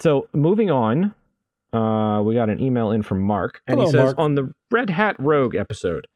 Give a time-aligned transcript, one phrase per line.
[0.00, 1.14] So moving on,
[1.72, 4.18] uh, we got an email in from Mark, and he says Mark.
[4.18, 6.06] on the Red Hat Rogue episode,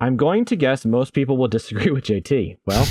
[0.00, 2.58] I'm going to guess most people will disagree with JT.
[2.66, 2.82] Well,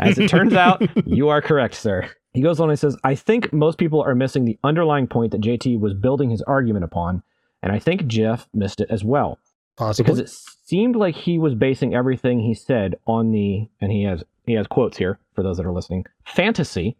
[0.00, 2.10] as it turns out, you are correct, sir.
[2.34, 5.40] He goes on and says, I think most people are missing the underlying point that
[5.40, 7.22] JT was building his argument upon,
[7.62, 9.38] and I think Jeff missed it as well.
[9.76, 10.04] Possibly.
[10.04, 14.22] Because it seemed like he was basing everything he said on the, and he has
[14.44, 16.96] he has quotes here for those that are listening, fantasy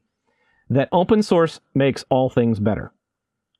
[0.72, 2.92] that open source makes all things better.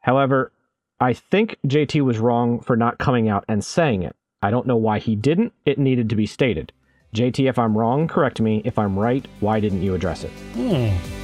[0.01, 0.53] However,
[1.01, 4.17] I think JT was wrong for not coming out and saying it.
[4.43, 5.53] I don't know why he didn't.
[5.65, 6.73] It needed to be stated.
[7.15, 8.63] JT, if I'm wrong, correct me.
[8.65, 10.31] If I'm right, why didn't you address it?
[10.55, 11.22] Hmm.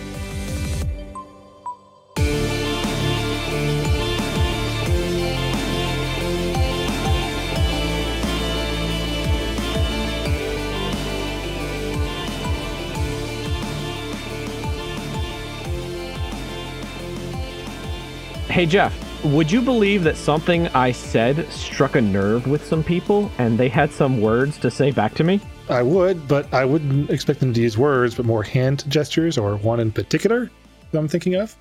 [18.58, 23.30] Hey, Jeff, would you believe that something I said struck a nerve with some people
[23.38, 25.40] and they had some words to say back to me?
[25.68, 29.58] I would, but I wouldn't expect them to use words, but more hand gestures or
[29.58, 30.50] one in particular
[30.90, 31.54] that I'm thinking of.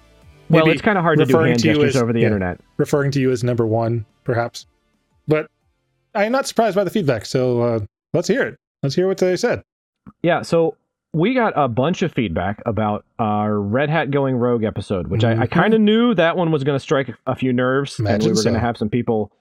[0.50, 2.22] Well, Maybe it's kind of hard to do hand to you gestures as- over the
[2.22, 2.26] yeah.
[2.26, 2.62] internet.
[2.78, 4.66] referring to you as number one, perhaps.
[5.28, 5.52] But
[6.16, 7.28] I'm not surprised by the feedback.
[7.28, 7.80] So uh,
[8.16, 8.58] let's hear it.
[8.82, 9.62] Let's hear what they said.
[10.24, 10.76] Yeah, so
[11.18, 15.32] we got a bunch of feedback about our Red Hat Going Rogue episode, which I,
[15.32, 15.52] I Mhm.
[15.52, 18.34] kind of knew that one was going to strike a few nerves, and we Imagine
[18.36, 19.32] were going to have some people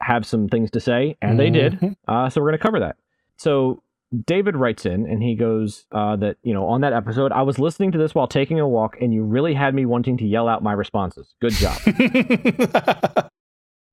[0.00, 1.74] have some things to say, and they did.
[1.80, 1.94] Mhm.
[2.08, 2.96] Uh, so we're going to cover that.
[3.36, 3.82] So
[4.26, 7.58] David writes in, and he goes uh, that you know on that episode, I was
[7.58, 10.48] listening to this while taking a walk, and you really had me wanting to yell
[10.48, 11.34] out my responses.
[11.40, 11.78] Good job.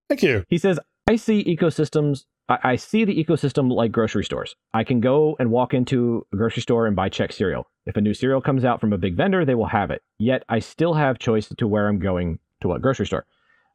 [0.10, 0.44] Thank you.
[0.50, 2.26] He says, I see ecosystems.
[2.50, 4.56] I, I see the ecosystem like grocery stores.
[4.74, 7.68] I can go and walk into a grocery store and buy check cereal.
[7.86, 10.02] If a new cereal comes out from a big vendor, they will have it.
[10.18, 13.26] Yet I still have choice to where I'm going to what grocery store.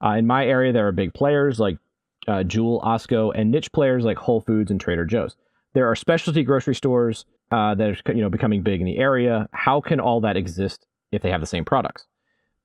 [0.05, 1.79] Uh, in my area, there are big players like
[2.27, 5.37] uh, Jewel, Osco, and niche players like Whole Foods and Trader Joe's.
[5.73, 9.49] There are specialty grocery stores uh, that are you know becoming big in the area.
[9.53, 12.07] How can all that exist if they have the same products?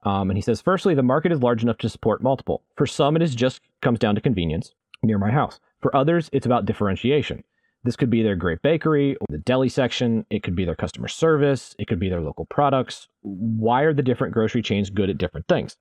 [0.03, 2.63] Um, and he says, firstly, the market is large enough to support multiple.
[2.75, 4.73] For some, it is just comes down to convenience
[5.03, 5.59] near my house.
[5.81, 7.43] For others, it's about differentiation.
[7.83, 10.25] This could be their great bakery or the deli section.
[10.29, 11.75] It could be their customer service.
[11.79, 13.07] It could be their local products.
[13.21, 15.77] Why are the different grocery chains good at different things?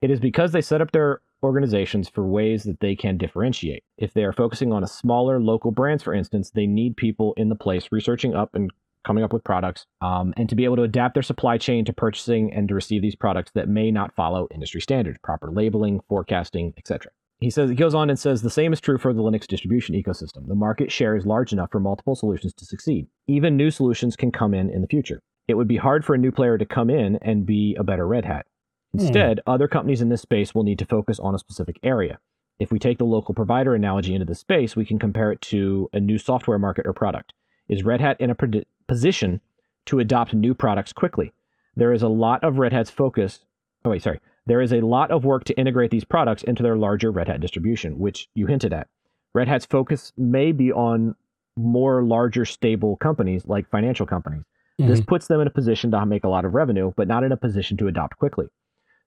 [0.00, 3.82] It is because they set up their organizations for ways that they can differentiate.
[3.98, 7.48] If they are focusing on a smaller local brands, for instance, they need people in
[7.48, 8.70] the place researching up and
[9.04, 11.92] coming up with products um, and to be able to adapt their supply chain to
[11.92, 16.74] purchasing and to receive these products that may not follow industry standards, proper labeling, forecasting,
[16.76, 17.10] etc.
[17.38, 19.94] He says he goes on and says the same is true for the Linux distribution
[19.94, 20.46] ecosystem.
[20.46, 23.06] The market share is large enough for multiple solutions to succeed.
[23.26, 25.22] Even new solutions can come in in the future.
[25.48, 28.06] It would be hard for a new player to come in and be a better
[28.06, 28.46] Red Hat.
[28.92, 32.18] Instead, other companies in this space will need to focus on a specific area.
[32.58, 35.88] If we take the local provider analogy into the space, we can compare it to
[35.92, 37.32] a new software market or product.
[37.70, 39.40] Is Red Hat in a predi- position
[39.86, 41.32] to adopt new products quickly?
[41.76, 43.44] There is a lot of Red Hat's focus.
[43.84, 44.20] Oh, wait, sorry.
[44.46, 47.40] There is a lot of work to integrate these products into their larger Red Hat
[47.40, 48.88] distribution, which you hinted at.
[49.34, 51.14] Red Hat's focus may be on
[51.56, 54.42] more larger, stable companies like financial companies.
[54.80, 54.90] Mm-hmm.
[54.90, 57.30] This puts them in a position to make a lot of revenue, but not in
[57.30, 58.46] a position to adopt quickly.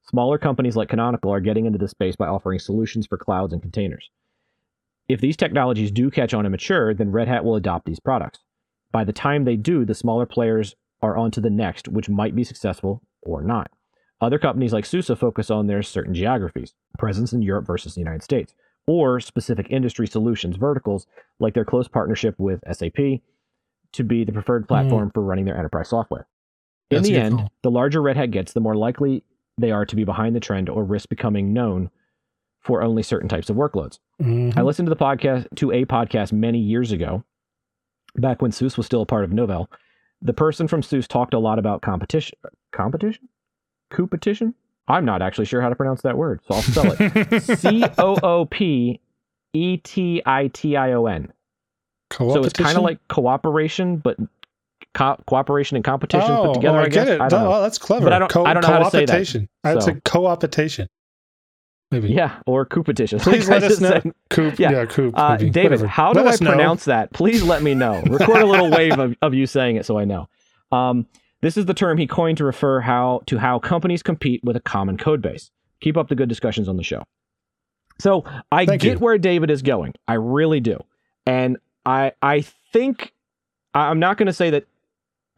[0.09, 3.61] Smaller companies like Canonical are getting into this space by offering solutions for clouds and
[3.61, 4.09] containers.
[5.09, 8.39] If these technologies do catch on and mature, then Red Hat will adopt these products.
[8.93, 12.35] By the time they do, the smaller players are on to the next, which might
[12.35, 13.69] be successful or not.
[14.21, 18.23] Other companies like SUSE focus on their certain geographies, presence in Europe versus the United
[18.23, 18.53] States,
[18.87, 21.07] or specific industry solutions verticals
[21.39, 23.19] like their close partnership with SAP
[23.91, 26.27] to be the preferred platform for running their enterprise software.
[26.89, 27.51] In That's the end, call.
[27.63, 29.23] the larger Red Hat gets, the more likely
[29.57, 31.89] they are to be behind the trend or risk becoming known
[32.61, 33.99] for only certain types of workloads.
[34.21, 34.55] Mhm.
[34.57, 37.23] I listened to the podcast to a podcast many years ago,
[38.15, 39.67] back when SUSE was still a part of Novell.
[40.21, 42.37] The person from SUSE talked a lot about competition.
[42.71, 43.27] Competition?
[43.89, 44.53] Competition?
[44.87, 47.41] I'm not actually sure how to pronounce that word, so I'll spell it.
[47.59, 48.99] C O O P
[49.53, 51.31] E T I T I O N.
[52.11, 54.17] So it's kind of like cooperation, but
[54.93, 56.77] co- cooperation and competition oh, put together.
[56.77, 57.05] oh, I, I guess.
[57.05, 57.21] get it.
[57.21, 57.53] I don't know.
[57.53, 58.05] Oh, that's clever.
[58.05, 59.49] But I don't- I don't know how to say that, Co-opetition.
[59.63, 60.89] I'd say co-opetition.
[61.93, 62.09] Maybe.
[62.09, 63.19] Yeah, or competition.
[63.19, 63.89] Please Like let us know.
[63.89, 64.11] said.
[64.29, 64.57] Coop.
[64.59, 64.71] Yeah.
[64.71, 65.13] Yeah, Coop.
[65.17, 65.37] Uh.
[65.37, 65.87] David, Whatever.
[65.87, 66.55] how Let do I know.
[66.55, 67.13] pronounce that?
[67.13, 68.01] Please let me know.
[68.09, 70.27] Record a little wave of, of you saying it so I know.
[70.71, 71.05] Um,
[71.41, 74.59] this is the term he coined to refer how to how companies compete with a
[74.61, 75.51] common code base.
[75.81, 77.03] Keep up the good discussions on the show.
[77.99, 78.99] So I Thank get you.
[78.99, 79.93] where David is going.
[80.07, 80.79] I really do,
[81.27, 82.41] and I I
[82.71, 83.13] think
[83.73, 84.65] I'm not going to say that.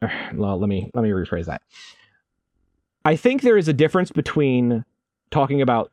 [0.36, 1.62] Well, let me let me rephrase that.
[3.04, 4.84] I think there is a difference between
[5.31, 5.92] talking about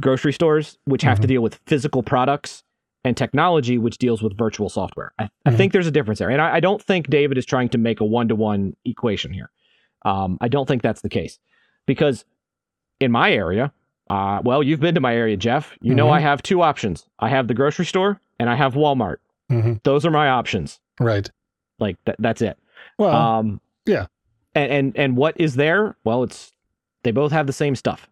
[0.00, 1.28] grocery stores, which have to Mhm.
[1.28, 2.62] deal with physical products,
[3.04, 5.12] and technology, which deals with virtual software.
[5.18, 5.56] I, I Mhm.
[5.56, 6.28] think there's a difference there.
[6.30, 9.32] And I, I don't think David is trying to make a one to one equation
[9.32, 9.50] here.
[10.04, 11.38] Um, I don't think that's the case
[11.86, 12.24] because
[12.98, 13.72] in my area,
[14.10, 15.76] uh, well, you've been to my area, Jeff.
[15.80, 16.12] You know, Mhm.
[16.14, 19.18] I have two options I have the grocery store and I have Walmart.
[19.48, 20.80] hmm Those are my options.
[20.98, 21.30] Right.
[21.78, 22.58] Like, that, that's it.
[22.98, 24.06] Well, um, yeah.
[24.56, 25.96] And, and and what is there?
[26.04, 26.52] Well, it's
[27.04, 28.08] they both have the same stuff.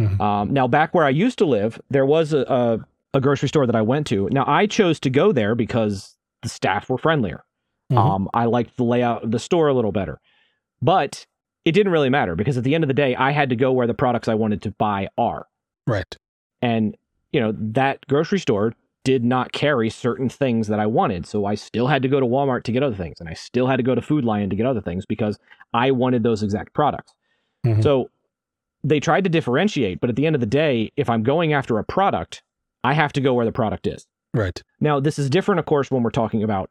[0.00, 0.20] Mhm.
[0.20, 2.78] Um, now, back where I used to live, there was a, a
[3.14, 4.28] a grocery store that I went to.
[4.32, 7.44] Now, I chose to go there because the staff were friendlier.
[7.92, 7.98] Mhm.
[7.98, 10.18] Um, I liked the layout of the store a little better,
[10.80, 11.26] but
[11.64, 13.70] it didn't really matter because at the end of the day, I had to go
[13.70, 15.46] where the products I wanted to buy are.
[15.86, 16.16] right.
[16.62, 16.96] And,
[17.32, 18.72] you know, that grocery store
[19.04, 21.26] did not carry certain things that I wanted.
[21.26, 23.18] So I still had to go to Walmart to get other things.
[23.20, 25.38] And I still had to go to Food Lion to get other things because
[25.74, 27.12] I wanted those exact products.
[27.66, 27.82] Mhm.
[27.82, 28.10] So
[28.84, 30.00] they tried to differentiate.
[30.00, 32.42] But at the end of the day, if I'm going after a product,
[32.84, 34.06] I have to go where the product is.
[34.34, 34.60] Right.
[34.80, 36.70] Now, this is different, of course, when we're talking about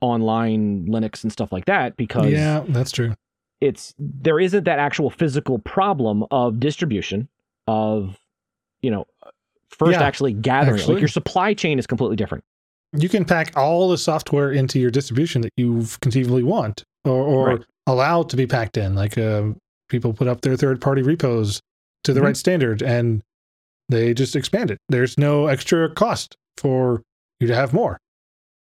[0.00, 3.14] online Linux and stuff like that because Yeah, that's true.
[3.60, 7.28] it's there isn't that actual physical problem of distribution
[7.68, 8.18] of
[8.80, 9.06] you know
[9.68, 10.94] first Yeah, actually gathering actually.
[10.94, 12.44] like your supply chain is completely different
[12.96, 17.46] You can pack all the software into your distribution that you conceivably want or, or
[17.48, 17.64] Right.
[17.86, 18.94] allow to be packed in.
[18.94, 19.58] Like um,
[19.90, 21.60] people put up their third party repos
[22.04, 22.24] to the Mhm.
[22.24, 23.22] right standard and
[23.90, 24.78] they just expand it.
[24.88, 27.02] There's no extra cost for
[27.40, 27.98] you to have more.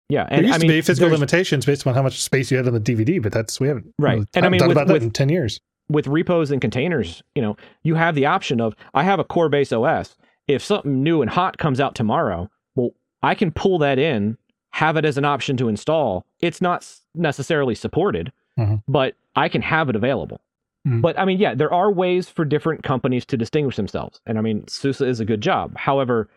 [0.09, 2.51] yeah There and used i mean to be physical limitations based on how much space
[2.51, 4.15] you had on the DVD, but that's we haven't Right.
[4.15, 5.61] really And I mean, thought with- about that with- in ten years.
[5.89, 9.47] with repos and containers you know you have the option of i have a core
[9.49, 10.15] base os
[10.49, 12.91] if something new and hot comes out tomorrow well
[13.23, 14.37] i can pull that in
[14.71, 16.85] have it as an option to install it's not
[17.15, 18.83] necessarily supported Mhm.
[18.87, 20.39] but i can have it available
[20.87, 21.01] Mhm.
[21.01, 24.41] but i mean yeah there are ways for different companies to distinguish themselves and i
[24.41, 26.27] mean SUSE is a good job however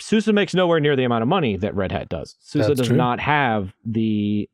[0.00, 2.34] SUSE makes nowhere near the amount of money that Red Hat does.
[2.40, 2.96] SUSE That's does true.
[2.96, 4.48] not have the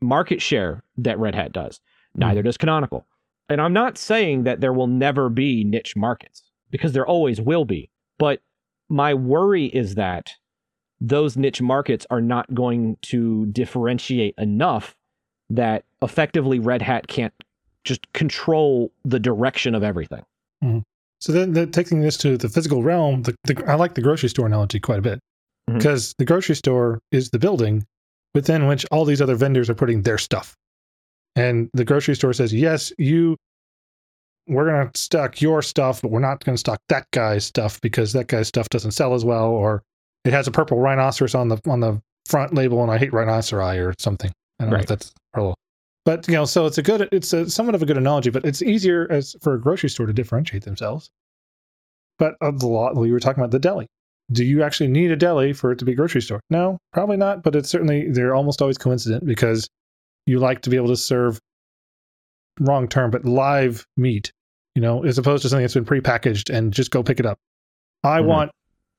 [0.00, 1.80] market share that Red Hat does.
[2.14, 3.04] Neither does Canonical.
[3.50, 7.64] And I'm not saying that there will never be niche markets because there always will
[7.66, 7.90] be.
[8.18, 8.40] But
[8.88, 10.32] my worry is that
[11.00, 14.96] those niche markets are not going to differentiate enough
[15.50, 17.34] that effectively Red Hat can't
[17.84, 20.22] just control the direction of everything.
[20.62, 20.80] Mm-hmm.
[21.20, 24.28] So then, then taking this to the physical realm, the, the, I like the grocery
[24.28, 25.20] store analogy quite a bit
[25.68, 25.78] mm-hmm.
[25.78, 27.84] because the grocery store is the building
[28.34, 30.54] within which all these other vendors are putting their stuff.
[31.36, 33.36] And the grocery store says, yes, you,
[34.46, 37.80] we're going to stock your stuff, but we're not going to stock that guy's stuff
[37.80, 39.82] because that guy's stuff doesn't sell as well, or
[40.24, 43.84] it has a purple rhinoceros on the on the front label, and I hate rhinoceri
[43.84, 44.30] or something.
[44.58, 45.12] I don't know if that's.
[46.04, 48.44] But you know, so it's a good, it's a somewhat of a good analogy, but
[48.44, 51.10] it's easier as for a grocery store to differentiate themselves.
[52.18, 53.86] But a lot, we were talking about the deli.
[54.32, 56.40] Do you actually need a deli for it to be a grocery store?
[56.50, 57.42] No, probably not.
[57.42, 59.68] But it's certainly they're almost always coincident because
[60.26, 61.38] you like to be able to serve
[62.60, 64.30] wrong term, but live meat.
[64.74, 67.38] You know, as opposed to something that's been prepackaged and just go pick it up.
[68.02, 68.26] I Mhm.
[68.26, 68.50] want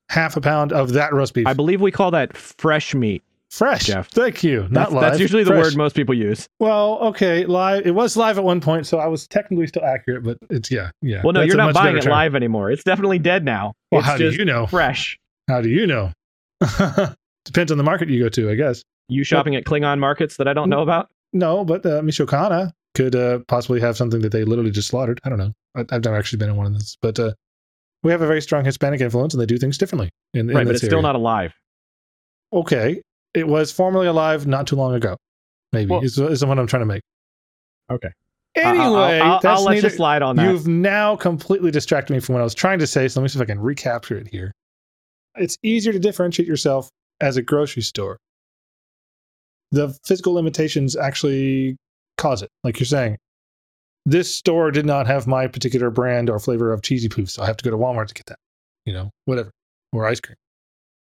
[0.10, 3.24] half a pound of that roast beef, I believe we call that fresh meat.
[3.58, 3.86] Fresh.
[3.86, 4.10] Jeff.
[4.10, 4.62] Thank you.
[4.64, 5.02] Not That's, live.
[5.02, 5.64] that's usually the fresh.
[5.66, 6.48] word most people use.
[6.60, 7.86] Well, okay, live.
[7.86, 10.92] It was live at one point, so I was technically still accurate, but it's yeah,
[11.02, 11.22] yeah.
[11.24, 12.12] Well, no, That's you're not buying it term.
[12.12, 12.72] live anymore.
[12.72, 13.74] It's definitely dead now.
[13.92, 14.68] Well, it's how do you know?
[14.68, 15.18] fresh.
[15.48, 16.12] How do you know?
[17.46, 18.84] Depends on the market you go to, I guess.
[19.08, 21.10] You shopping at Klingon markets that I don't know about?
[21.32, 25.22] No, but uh, Michoacana could uh, possibly have something that they literally just slaughtered.
[25.24, 25.54] I don't know.
[25.76, 27.34] I, I've never actually been in one of those, but uh,
[28.04, 30.10] we have a very strong Hispanic influence, and they do things differently.
[30.34, 31.54] In, in right, but it's still not alive.
[32.54, 33.02] okay.
[33.36, 35.18] It was formerly alive not too long ago.
[35.74, 37.02] Maybe Well- is, is what I'm trying to make.
[37.92, 38.10] Okay.
[38.56, 40.50] Anyway, I'll, I'll, I'll let neither- you slide on that.
[40.50, 43.08] You've now completely distracted me from what I was trying to say.
[43.10, 44.52] So let me see if I can recapture it here.
[45.36, 46.90] It's easier to differentiate yourself
[47.20, 48.18] as a grocery store.
[49.72, 51.76] The physical limitations actually
[52.18, 52.50] cause it.
[52.64, 53.18] Like you're saying,
[54.06, 57.48] this store did not have my particular brand or flavor of cheesy poof, so I
[57.48, 58.40] have to go to Walmart to get that.
[58.86, 59.52] You know, whatever.
[59.92, 60.38] Or ice cream.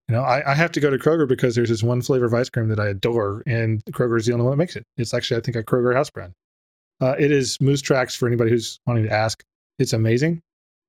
[0.08, 2.32] You know, I, I have to go to Kroger because there's this one flavor of
[2.32, 4.84] ice cream that I adore, and Kroger is the only one that makes it.
[4.96, 6.32] It's actually, I think, a Kroger house brand.
[7.00, 9.42] Uh, it is Moose Tracks for anybody who's wanting to ask.
[9.78, 10.40] It's amazing.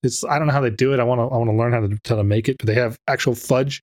[0.03, 0.99] It's I don't know how they do it.
[0.99, 2.57] I want to I want to learn how to how to make it.
[2.57, 3.81] But they have actual fudge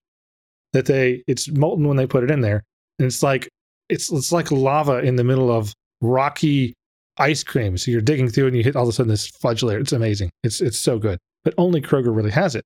[0.73, 2.65] that they it's molten when they put it in there,
[2.99, 3.49] and it's like
[3.89, 6.75] it's it's like lava in the middle of rocky
[7.19, 7.77] ice cream.
[7.77, 9.79] So you're digging through and you hit all of a sudden this fudge layer.
[9.79, 10.31] It's amazing.
[10.43, 11.19] It's it's so good.
[11.45, 12.65] But only Kroger really has it.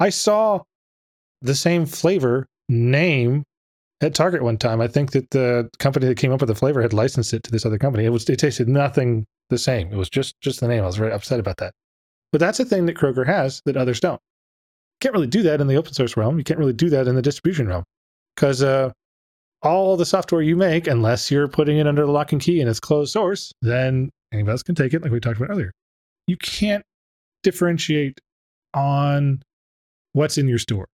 [0.00, 0.62] I saw
[1.42, 3.44] the same flavor name
[4.00, 4.80] at Target one time.
[4.80, 7.50] I think that the company that came up with the flavor had licensed it to
[7.50, 8.04] this other company.
[8.04, 9.92] It was it tasted nothing the same.
[9.92, 10.82] It was just just the name.
[10.82, 11.72] I was very upset about that.
[12.30, 14.20] But that's a thing that Kroger has that others don't.
[15.00, 16.38] Can't really do that in the open source realm.
[16.38, 17.84] You can't really do that in the distribution realm
[18.34, 18.90] because uh,
[19.62, 22.68] all the software you make, unless you're putting it under the lock and key and
[22.68, 25.72] it's closed source, then anybody else can take it, like we talked about earlier.
[26.26, 26.84] You can't
[27.42, 28.20] differentiate
[28.74, 29.42] on
[30.12, 30.86] what's in your store.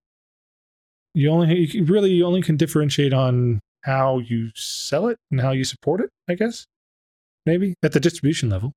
[1.14, 5.52] You only you really you only can differentiate on how you sell it and how
[5.52, 6.66] you support it, I guess.
[7.46, 8.72] Maybe at the distribution level.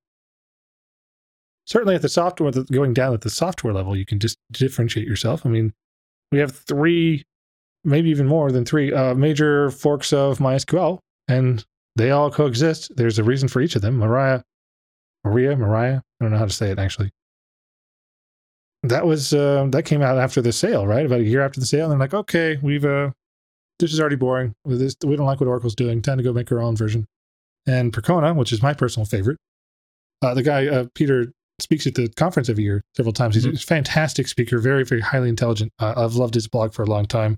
[1.65, 5.45] Certainly at the software going down at the software level, you can just differentiate yourself.
[5.45, 5.73] I mean,
[6.31, 7.23] we have three,
[7.83, 11.65] maybe even more than three uh, major forks of MySQL, and
[11.95, 12.95] they all coexist.
[12.95, 13.97] There's a reason for each of them.
[13.97, 14.43] Mariah,
[15.25, 15.97] Maria, Mariah.
[15.97, 17.11] I don't know how to say it actually
[18.89, 21.05] that was uh, that came out after the sale, right?
[21.05, 23.11] About a year after the sale, and they're like, okay, we've uh,
[23.79, 24.53] this is already boring.
[24.65, 26.01] This, we don't like what Oracle's doing.
[26.01, 27.05] Time to go make our own version.
[27.65, 29.37] And Percona, which is my personal favorite,
[30.21, 33.35] uh, the guy uh, Peter speaks at the conference every year several times.
[33.35, 33.55] He's mm-hmm.
[33.55, 35.71] a fantastic speaker, very very highly intelligent.
[35.79, 37.37] Uh, I've loved his blog for a long time,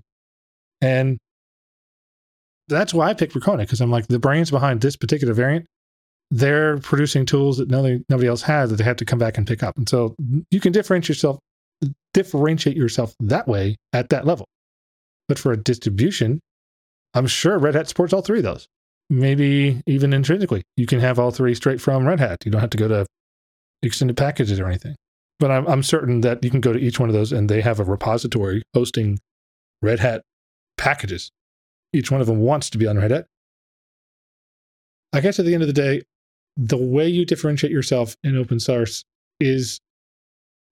[0.80, 1.18] and
[2.68, 5.66] that's why I picked Percona because I'm like the brains behind this particular variant
[6.30, 9.46] they're producing tools that nobody, nobody else has that they have to come back and
[9.46, 9.76] pick up.
[9.76, 10.14] And so
[10.50, 11.38] you can differentiate yourself,
[12.14, 14.46] differentiate yourself that way at that level.
[15.28, 16.40] But for a distribution,
[17.14, 18.66] I'm sure Red Hat supports all three of those.
[19.08, 22.38] Maybe even intrinsically, you can have all three straight from Red Hat.
[22.44, 23.06] You don't have to go to
[23.82, 24.94] extended packages or anything.
[25.40, 27.60] But I'm, I'm certain that you can go to each one of those and they
[27.60, 29.18] have a repository hosting
[29.82, 30.22] Red Hat
[30.76, 31.30] packages.
[31.92, 33.26] Each one of them wants to be on Red Hat.
[35.12, 36.02] I guess at the end of the day,
[36.60, 39.02] the way you differentiate yourself in open source
[39.40, 39.80] is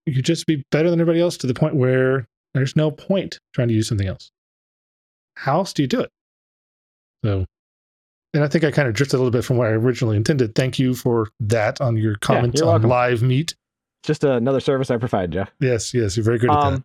[0.04, 3.68] you just be better than everybody else to the point where there's no point trying
[3.68, 4.30] to use something else.
[5.36, 6.10] How else do you do it?
[7.24, 7.46] So,
[8.34, 10.54] and I think I kind of drifted a little bit from what I originally intended.
[10.54, 12.90] Thank you for that on your comments yeah, on welcome.
[12.90, 13.54] live meet.
[14.02, 15.50] Just another service I provide, Jeff.
[15.58, 16.84] Yes, yes, you're very good um, at that.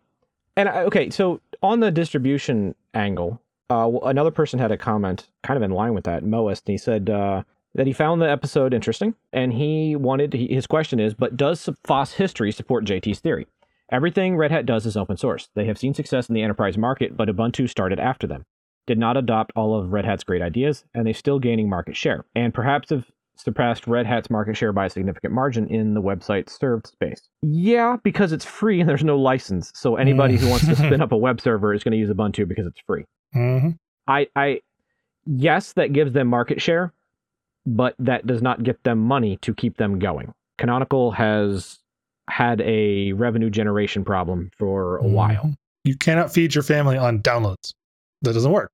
[0.56, 5.56] And I, okay, so on the distribution angle, uh, another person had a comment kind
[5.56, 7.42] of in line with that, Moist, and he said, uh,
[7.74, 11.68] that he found the episode interesting, and he wanted to, his question is, but does
[11.84, 13.46] FOSS history support JT's theory?
[13.90, 15.48] Everything Red Hat does is open source.
[15.54, 18.44] They have seen success in the enterprise market, but Ubuntu started after them.
[18.86, 22.24] Did not adopt all of Red Hat's great ideas, and they're still gaining market share,
[22.34, 26.48] and perhaps have surpassed Red Hat's market share by a significant margin in the website
[26.48, 27.28] served space.
[27.42, 29.72] Yeah, because it's free and there's no license.
[29.74, 32.46] So anybody who wants to spin up a web server is going to use Ubuntu
[32.46, 33.04] because it's free.
[33.34, 33.70] Mm-hmm.
[34.06, 34.60] I, I,
[35.26, 36.92] yes, that gives them market share,
[37.66, 40.32] but that does not get them money to keep them going.
[40.58, 41.78] Canonical has
[42.28, 45.12] had a revenue generation problem for a mm-hmm.
[45.12, 45.54] while.
[45.84, 47.74] You cannot feed your family on downloads.
[48.22, 48.70] That doesn't work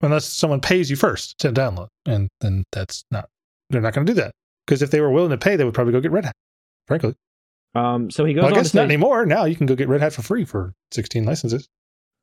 [0.00, 3.28] unless someone pays you first to download, and then that's not.
[3.70, 4.32] They're not going to do that
[4.66, 6.36] because if they were willing to pay, they would probably go get Red Hat.
[6.86, 7.14] Frankly.
[7.74, 8.44] Um, so he goes.
[8.44, 9.26] Well, I guess not anymore.
[9.26, 11.68] Now you can go get Red Hat for free for 16 licenses.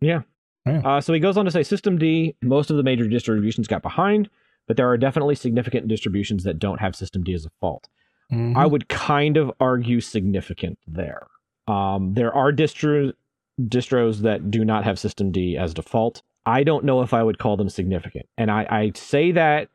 [0.01, 0.21] Yeah.
[0.65, 0.81] yeah.
[0.83, 2.35] Uh, so he goes on to say, systemd.
[2.41, 4.29] Most of the major distributions got behind
[4.67, 7.87] but there are definitely significant distributions that don't have systemd as a fault.
[8.31, 8.57] Mm-hmm.
[8.57, 11.27] I would kind of argue significant there.
[11.67, 13.13] Um, there are distro-
[13.61, 16.21] distros that do not have systemd as default.
[16.45, 18.27] I don't know if I would call them significant.
[18.37, 19.69] And I, I say that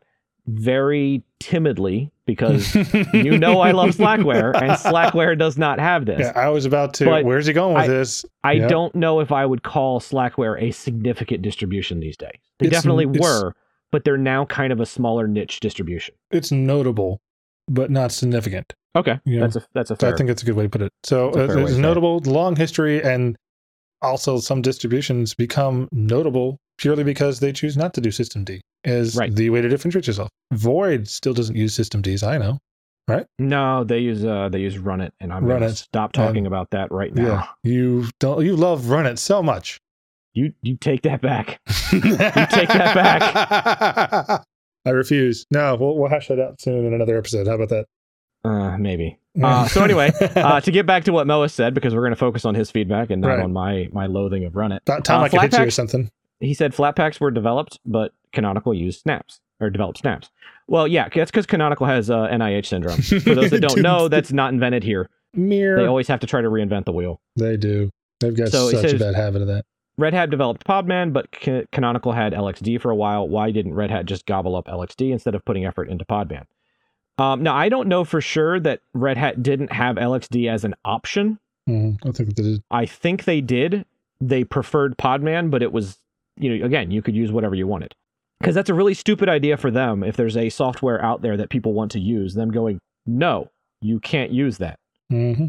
[0.47, 2.75] very timidly because
[3.13, 6.21] you know I love Slackware and Slackware does not have this.
[6.21, 7.05] Yeah, I was about to.
[7.05, 8.25] But where's he going with I, this?
[8.45, 8.69] I yep.
[8.69, 12.39] don't know if I would call Slackware a significant distribution these days.
[12.59, 13.55] They it's, definitely were,
[13.93, 16.15] but they're now kind of a smaller niche distribution.
[16.31, 17.21] It's notable,
[17.69, 18.75] but not significant.
[18.97, 19.47] Okay, you know?
[19.47, 20.13] that's a that's a fair.
[20.13, 20.93] I think that's a good way to put it.
[21.05, 22.27] So uh, it's notable, it.
[22.27, 23.37] long history, and
[24.03, 29.35] also some distributions become notable purely because they choose not to do systemd as right.
[29.35, 30.31] the way to differentiate yourself.
[30.53, 32.59] Void still doesn't use systemd, I know,
[33.07, 33.27] right?
[33.39, 35.77] No, they use uh they use runit, and I'm run gonna it.
[35.77, 37.23] stop talking and, about that right now.
[37.65, 39.79] Yeah, you don't you love runit so much.
[40.33, 41.61] You you take that back.
[41.93, 44.45] you take that back.
[44.87, 45.47] I refuse.
[45.51, 47.47] No, we'll we'll hash that out soon in another episode.
[47.47, 47.87] How about that?
[48.45, 49.17] Uh, maybe.
[49.41, 52.17] Uh, so anyway, uh, to get back to what Moa said, because we're going to
[52.17, 53.41] focus on his feedback and not right.
[53.41, 54.81] on my my loathing of runit.
[54.83, 56.11] About time uh, I could hit you or something.
[56.41, 60.31] He said Flatpaks were developed, but Canonical used snaps or developed snaps.
[60.67, 63.01] Well, yeah, that's because Canonical has uh, NIH syndrome.
[63.01, 65.09] For those that don't know, that's not invented here.
[65.33, 65.77] Mere.
[65.77, 67.21] They always have to try to reinvent the wheel.
[67.37, 67.91] They do.
[68.19, 69.65] They've got so such says, a bad habit of that.
[70.01, 71.31] Red Hat developed Podman, but
[71.73, 73.29] Canonical had LXD for a while.
[73.29, 76.47] Why didn't Red Hat just gobble up LXD instead of putting effort into Podman?
[77.19, 80.75] Um, now, I don't know for sure that Red Hat didn't have LXD as an
[80.87, 81.39] option.
[81.69, 82.63] Mm, I think they did.
[82.71, 83.85] I think they did.
[84.23, 85.99] They preferred Podman, but it was,
[86.39, 87.95] you know, again, you could use whatever you wanted.
[88.41, 91.51] Because that's a really stupid idea for them if there's a software out there that
[91.51, 93.51] people want to use, them going, no,
[93.83, 94.79] you can't use that.
[95.13, 95.49] Mm-hmm.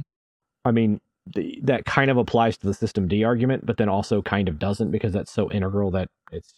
[0.66, 4.48] I mean, the, that kind of applies to the systemd argument, but then also kind
[4.50, 6.54] of doesn't because that's so integral that it's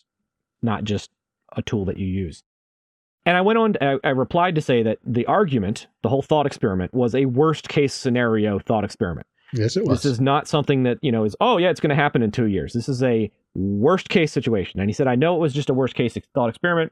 [0.62, 1.12] not just
[1.56, 2.44] a tool that you use.
[3.26, 6.46] And I went on, I, I replied to say that the argument, the whole thought
[6.46, 9.28] experiment, was a worst case scenario thought experiment.
[9.54, 10.02] Yes, it was.
[10.02, 12.32] This is not something that, you know, is, oh, yeah, it's going to happen in
[12.32, 12.74] two years.
[12.74, 14.80] This is a worst case situation.
[14.80, 16.92] And he said, I know it was just a worst case thought experiment,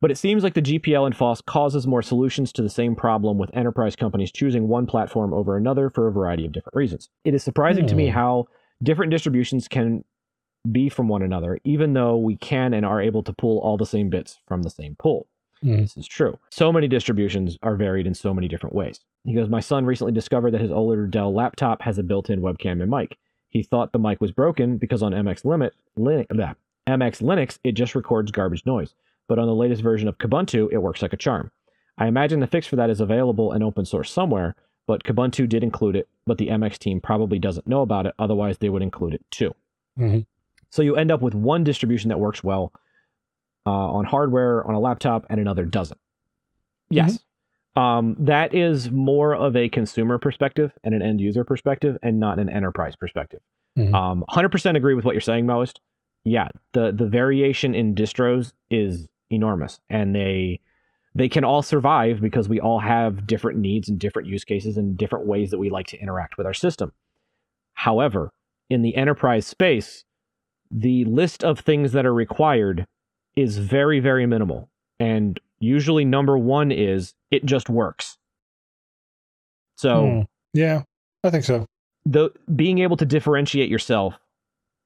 [0.00, 3.38] but it seems like the GPL and FOSS causes more solutions to the same problem
[3.38, 7.08] with enterprise companies choosing one platform over another for a variety of different reasons.
[7.24, 8.14] It is surprising to me Hmm.
[8.14, 8.46] how
[8.82, 10.04] different distributions can
[10.70, 13.86] be from one another, even though we can and are able to pull all the
[13.86, 15.26] same bits from the same pool.
[15.62, 15.76] Hmm.
[15.80, 16.38] This is true.
[16.50, 19.00] So many distributions are varied in so many different ways.
[19.24, 22.40] He goes, My son recently discovered that his older Dell laptop has a built in
[22.40, 23.18] webcam and mic.
[23.50, 26.26] He thought the mic was broken because on MX Limit, Linux,
[26.86, 28.94] MX Linux, it just records garbage noise.
[29.30, 31.52] But on the latest version of Kubuntu, it works like a charm.
[31.96, 34.56] I imagine the fix for that is available and open source somewhere,
[34.88, 38.58] but Kubuntu did include it, but the MX team probably doesn't know about it, otherwise,
[38.58, 39.54] they would include it too.
[39.96, 40.26] Mhm.
[40.70, 42.72] So you end up with one distribution that works well
[43.66, 46.00] uh, on hardware on a laptop and another doesn't.
[46.88, 47.20] Yes.
[47.76, 52.40] Um, that is more of a consumer perspective and an end user perspective and not
[52.40, 53.42] an enterprise perspective.
[53.78, 53.94] Mhm.
[53.94, 55.80] Um, 100% agree with what you're saying, Most.
[56.24, 60.60] Yeah, the, the variation in distros is enormous and they
[61.14, 64.96] they can all survive because we all have different needs and different use cases and
[64.96, 66.92] different ways that we like to interact with our system.
[67.74, 68.30] However,
[68.68, 70.04] in the enterprise space,
[70.70, 72.86] the list of things that are required
[73.34, 74.68] is very, very minimal.
[75.00, 78.16] And usually, number one is it just works.
[79.76, 80.20] So, Hmm.
[80.52, 80.82] Yeah,
[81.24, 81.66] I think so.
[82.04, 84.14] the being able to differentiate yourself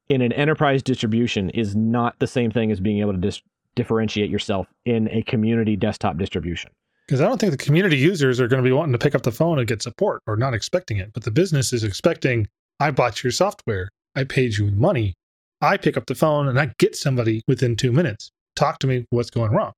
[0.08, 3.42] in an enterprise distribution is not the same thing as being able to dis-
[3.76, 6.70] differentiate yourself in a community desktop distribution.
[7.06, 9.22] Because I don't think the community users are going to be wanting to pick up
[9.22, 11.12] the phone and get support or not expecting it.
[11.12, 12.48] But the business is expecting,
[12.80, 13.90] I bought your software.
[14.14, 15.14] I paid you money.
[15.60, 18.30] I pick up the phone and I get somebody within two minutes.
[18.56, 19.04] Talk to me.
[19.10, 19.72] What's going wrong?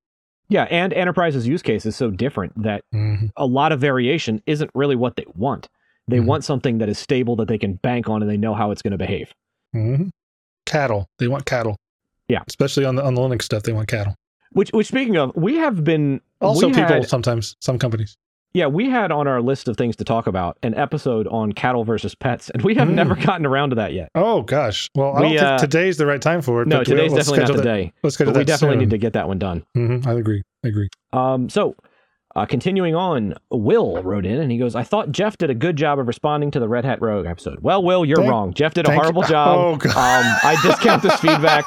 [0.49, 3.31] Yeah, and enterprise's use case is so different that Mhm.
[3.35, 5.67] a lot of variation isn't really what they want.
[6.07, 6.25] They Mhm.
[6.25, 8.81] want something that is stable that they can bank on and they know how it's
[8.81, 9.33] going to behave.
[9.75, 10.09] Mhm.
[10.65, 11.07] Cattle.
[11.19, 11.75] They want cattle.
[12.29, 12.43] Yeah.
[12.47, 14.15] Especially on the on the Linux stuff, they want cattle.
[14.51, 18.17] Which, which speaking of, we have been Also, we people had- sometimes, some companies.
[18.53, 21.83] yeah, we had on our list of things to talk about an episode on cattle
[21.83, 22.93] versus pets, and we have Mm.
[22.93, 24.09] never gotten around to that yet.
[24.15, 24.89] Oh gosh.
[24.95, 26.67] Well, I don't uh, think today's the right time for it.
[26.67, 28.79] No, today's we'll definitely not schedule the that- day, Let's but we definitely soon.
[28.79, 29.63] need to get that one done.
[29.75, 30.41] Mhm, I agree.
[30.63, 30.89] I agree.
[31.13, 31.75] Um, so,
[32.37, 35.75] uh, continuing on, Will wrote in and he goes, I thought Jeff did a good
[35.75, 37.59] job of responding to the Red Hat Rogue episode.
[37.61, 38.53] Well, Will, you're Thank- wrong.
[38.53, 39.01] Jeff did a thank you.
[39.01, 39.57] horrible job.
[39.57, 39.89] Oh, God.
[39.95, 41.65] Um, I discount this feedback.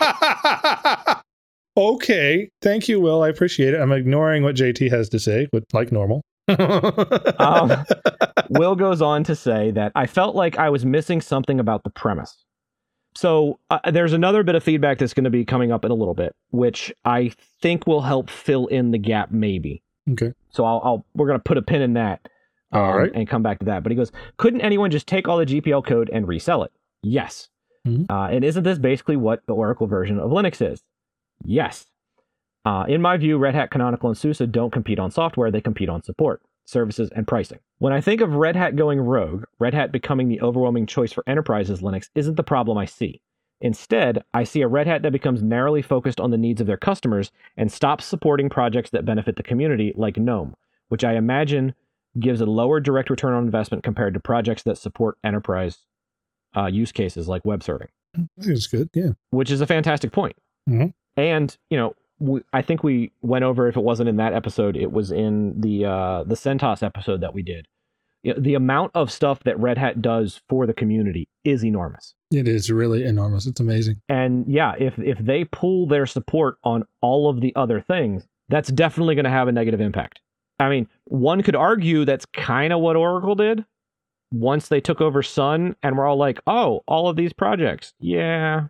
[1.76, 2.50] okay.
[2.62, 3.22] Thank you, Will.
[3.22, 3.80] I appreciate it.
[3.80, 6.22] I'm ignoring what JT has to say, but like normal.
[7.38, 7.84] Um,
[8.50, 11.90] Will goes on to say that I felt like I was missing something about the
[11.90, 12.44] premise.
[13.16, 15.94] So uh, there's another bit of feedback that's going to be coming up in a
[15.94, 19.82] little bit, which I think will help fill in the gap, maybe.
[20.12, 20.32] okay.
[20.50, 22.28] So I'll, I'll we're going to put a pin in that,
[22.72, 23.10] All um, right.
[23.14, 23.82] and come back to that.
[23.82, 26.72] But he goes, couldn't anyone just take all the GPL code and resell it?
[27.02, 27.48] Yes.
[27.86, 28.06] Mhm.
[28.10, 30.82] Uh, and isn't this basically what the Oracle version of Linux is?
[31.44, 31.86] Yes.
[32.66, 35.88] Uh, in my view, Red Hat Canonical and SUSE don't compete on software; they compete
[35.88, 37.58] on support, services, and pricing.
[37.78, 41.24] When I think of Red Hat going rogue, Red Hat becoming the overwhelming choice for
[41.26, 43.22] enterprises Linux isn't the problem I see.
[43.60, 46.76] Instead, I see a Red Hat that becomes narrowly focused on the needs of their
[46.78, 50.54] customers and stops supporting projects that benefit the community, like GNOME,
[50.88, 51.74] which I imagine
[52.18, 55.78] gives a lower direct return on investment compared to projects that support enterprise
[56.56, 57.88] uh, use cases like web serving,
[58.38, 58.88] it's good.
[58.94, 59.10] Yeah.
[59.30, 60.34] which is a fantastic point.
[60.68, 60.92] Mhm.
[61.16, 64.76] And you know, we, I think we went over if it wasn't in that episode,
[64.76, 67.66] it was in the uh, the CentOS episode that we did.
[68.24, 72.14] You know, the amount of stuff that Red Hat does for the community is enormous.
[72.30, 73.46] It is really enormous.
[73.46, 74.00] It's amazing.
[74.08, 78.70] And yeah, if if they pull their support on all of the other things, that's
[78.70, 80.20] definitely going to have a negative impact.
[80.60, 83.64] I mean, one could argue that's kind of what Oracle did
[84.32, 88.66] once they took over Sun, and we're all like, "Oh, all of these projects, yeah,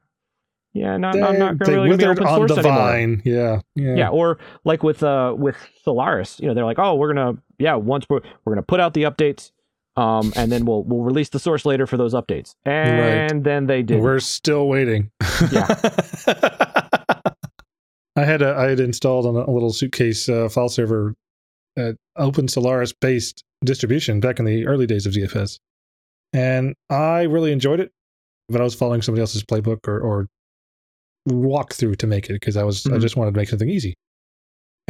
[0.73, 2.69] yeah, not, They, not, not they really going to be withered open on source the
[2.69, 3.23] anymore." vine.
[3.25, 3.61] Yeah.
[3.75, 3.95] Yeah.
[3.97, 7.75] Yeah, or like with uh with Solaris, you know, they're like, "Oh, we're gonna yeah,
[7.75, 9.51] once we're we're gonna put out the updates."
[9.97, 13.83] Um, and then we'll we'll release the source later for those updates, and then they
[13.83, 14.01] did.
[14.01, 15.11] We're still waiting.
[15.51, 15.67] Yeah.
[18.17, 21.15] I had a I had installed on a little suitcase uh, file server,
[21.79, 25.59] uh, Open Solaris based distribution back in the early days of ZFS,
[26.33, 27.93] and I really enjoyed it.
[28.49, 30.27] But I was following somebody else's playbook or, or
[31.29, 33.01] walkthrough to make it because I was I Mhm.
[33.01, 33.95] just wanted to make something easy.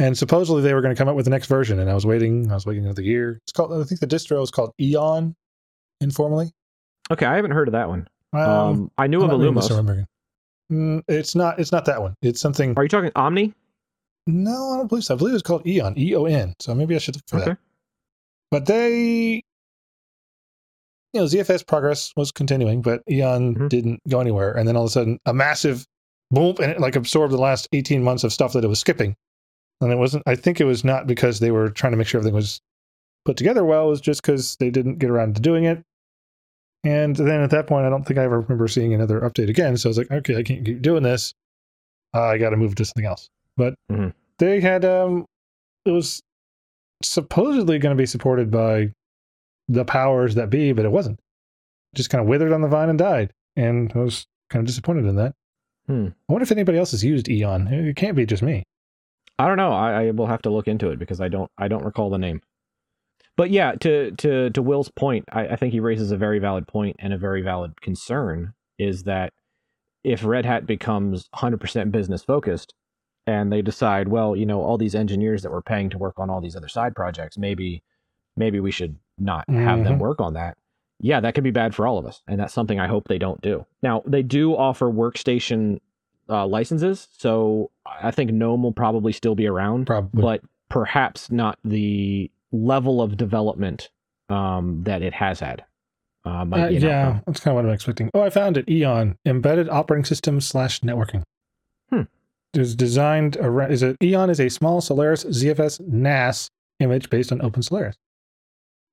[0.01, 2.05] And supposedly they were going to come up with the next version, and I was
[2.05, 2.49] waiting.
[2.51, 3.39] I was waiting another year.
[3.43, 5.35] It's called I think the distro is called Eon,
[5.99, 6.51] informally.
[7.11, 8.07] Okay, I haven't heard of that one.
[8.33, 10.05] Um, Um, I knew I'm of Illumos.
[10.71, 11.59] Mm, it's not.
[11.59, 12.15] It's not that one.
[12.21, 12.73] It's something.
[12.77, 13.53] Are you talking Omni?
[14.27, 15.15] No, I don't believe so.
[15.15, 15.97] I believe it's called Eon.
[15.97, 16.53] E O N.
[16.59, 17.57] So maybe I should look for that.
[18.51, 19.35] But they,
[21.13, 23.69] you know, ZFS progress was continuing, but Eon Mhm.
[23.69, 24.53] didn't go anywhere.
[24.53, 25.85] And then all of a sudden, a massive
[26.31, 29.15] boom, and it like absorbed the last 18 months of stuff that it was skipping.
[29.81, 32.19] And it wasn't, I think it was not because they were trying to make sure
[32.19, 32.61] everything was
[33.25, 35.83] put together well, it was just because they didn't get around to doing it.
[36.83, 39.77] And then at that point, I don't think I ever remember seeing another update again.
[39.77, 41.33] So I was like, okay, I can't keep doing this.
[42.13, 43.29] Uh, I got to move to something else.
[43.57, 44.13] But Mhm.
[44.39, 45.25] they had, um,
[45.85, 46.21] it was
[47.03, 48.91] supposedly going to be supported by
[49.67, 51.19] the powers that be, but it wasn't.
[51.95, 53.31] Just kind of withered on the vine and died.
[53.55, 55.33] And I was kind of disappointed in that.
[55.87, 56.07] Hmm.
[56.29, 57.67] I wonder if anybody else has used Eon.
[57.67, 58.63] It can't be just me.
[59.41, 59.71] I don't know.
[59.71, 62.17] I, I will have to look into it because I don't I don't recall the
[62.17, 62.41] name.
[63.37, 66.67] But yeah, to to to Will's point, I, I think he raises a very valid
[66.67, 69.33] point and a very valid concern is that
[70.03, 72.73] if Red Hat becomes 100% business focused
[73.27, 76.29] and they decide, well, you know, all these engineers that we're paying to work on
[76.29, 77.83] all these other side projects, maybe
[78.37, 80.01] maybe we should not have them Mhm.
[80.01, 80.57] work on that.
[80.99, 83.17] Yeah, that could be bad for all of us, and that's something I hope they
[83.17, 83.65] don't do.
[83.81, 85.79] Now, they do offer workstation
[86.31, 90.21] uh, licenses, so I think GNOME will probably still be around Probably.
[90.21, 93.89] but perhaps not the level of development
[94.29, 95.63] um, that it has had.
[96.23, 97.23] Uh, might Uh, be yeah, outcome.
[97.27, 98.09] that's kind of what I'm expecting.
[98.13, 98.69] Oh, I found it.
[98.69, 101.23] Eon, embedded operating system slash networking.
[101.89, 102.03] Hmm.
[102.53, 103.71] Is designed around.
[103.71, 107.95] Is it Eon is a small Solaris ZFS NAS image based on Open Solaris.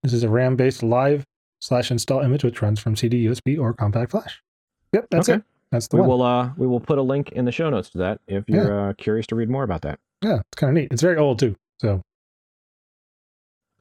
[0.02, 1.24] This is a RAM based live
[1.60, 4.42] slash install image which runs from CD, USB, or compact flash.
[4.92, 5.38] Yep, that's Okay.
[5.38, 5.44] it.
[5.70, 6.08] That's the We one.
[6.10, 8.88] will uh, we will put a link in the show notes to that if you're
[8.90, 9.98] uh, curious to read more about that.
[10.22, 10.88] Yeah, it's kind of neat.
[10.92, 11.56] It's very old too.
[11.80, 12.02] So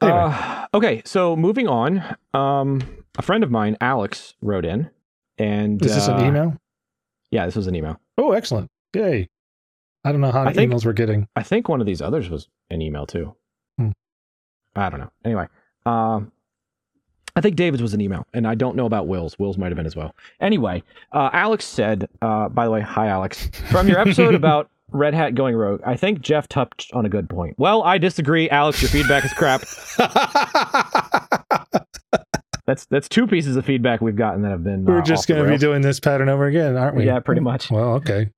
[0.02, 0.18] Anyway.
[0.20, 2.82] Uh, okay, so moving on, um,
[3.18, 4.92] a friend of mine, Alex, wrote in,
[5.40, 6.56] and is this uh, an email?
[7.32, 8.00] Yeah, this was an email.
[8.18, 8.70] Oh, excellent!
[8.94, 9.28] Yay!
[10.04, 11.28] I don't know how many think- emails we're getting.
[11.36, 13.36] I think one of these others was an email too.
[13.80, 13.90] Hmm.
[14.76, 15.10] I don't know.
[15.26, 15.48] Anyway,
[15.88, 16.32] um,
[17.38, 19.38] I think David's was an email, and I don't know about Will's.
[19.38, 20.16] Will's might have been as well.
[20.42, 23.52] Anyway, uh, Alex said, uh, by the way, hi, Alex.
[23.70, 27.30] From your episode about Red Hat going rogue, I think Jeff touched on a good
[27.30, 27.54] point.
[27.60, 28.82] Well, I disagree, Alex.
[28.82, 29.62] Your feedback is crap.
[32.66, 34.84] That's that's two pieces of feedback we've gotten that have been.
[34.84, 37.06] We're uh, just going to be doing this pattern over again, aren't we?
[37.06, 37.72] Yeah, pretty much.
[37.72, 38.30] Well, okay.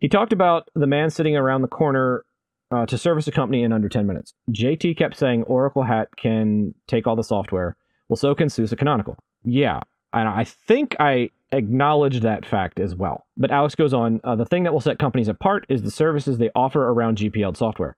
[0.00, 2.24] He talked about the man sitting around the corner
[2.72, 4.34] uh, to service a company in under 10 minutes.
[4.50, 7.76] JT kept saying Oracle Hat can take all the software.
[8.08, 9.16] Well, so can SUSE Canonical.
[9.44, 9.80] Yeah,
[10.12, 13.26] and I think I acknowledge that fact as well.
[13.36, 16.38] But Alex goes on uh, the thing that will set companies apart is the services
[16.38, 17.96] they offer around GPL software.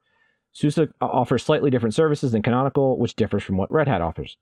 [0.53, 4.37] SUSE uh, offers slightly different services than Canonical, which differs from what Red Hat offers.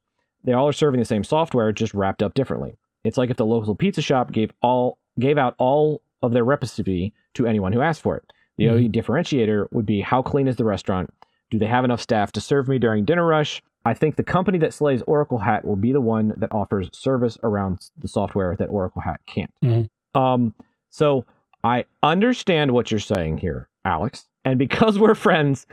[0.45, 2.79] They all are serving the same software, just wrapped up differently.
[3.05, 7.13] It's like if the local pizza shop gave all gave out all of their recipe
[7.35, 8.33] to anyone who asked for it.
[8.57, 11.11] The only differentiator would be how clean is the restaurant?
[11.51, 13.63] Do they have enough staff to serve me during dinner rush?
[13.89, 17.39] I think the company that slays Oracle Hat will be the one that offers service
[17.43, 19.51] around the software that Oracle Hat can't.
[19.65, 19.89] Mhm.
[20.15, 20.55] Um,
[20.91, 21.25] so
[21.65, 25.67] I understand what you're saying here, Alex, and because we're friends,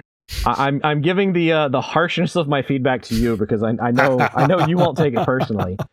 [0.45, 3.75] I- I'm I'm giving the uh, the harshness of my feedback to you because I,
[3.81, 5.77] I know I know you won't take it personally.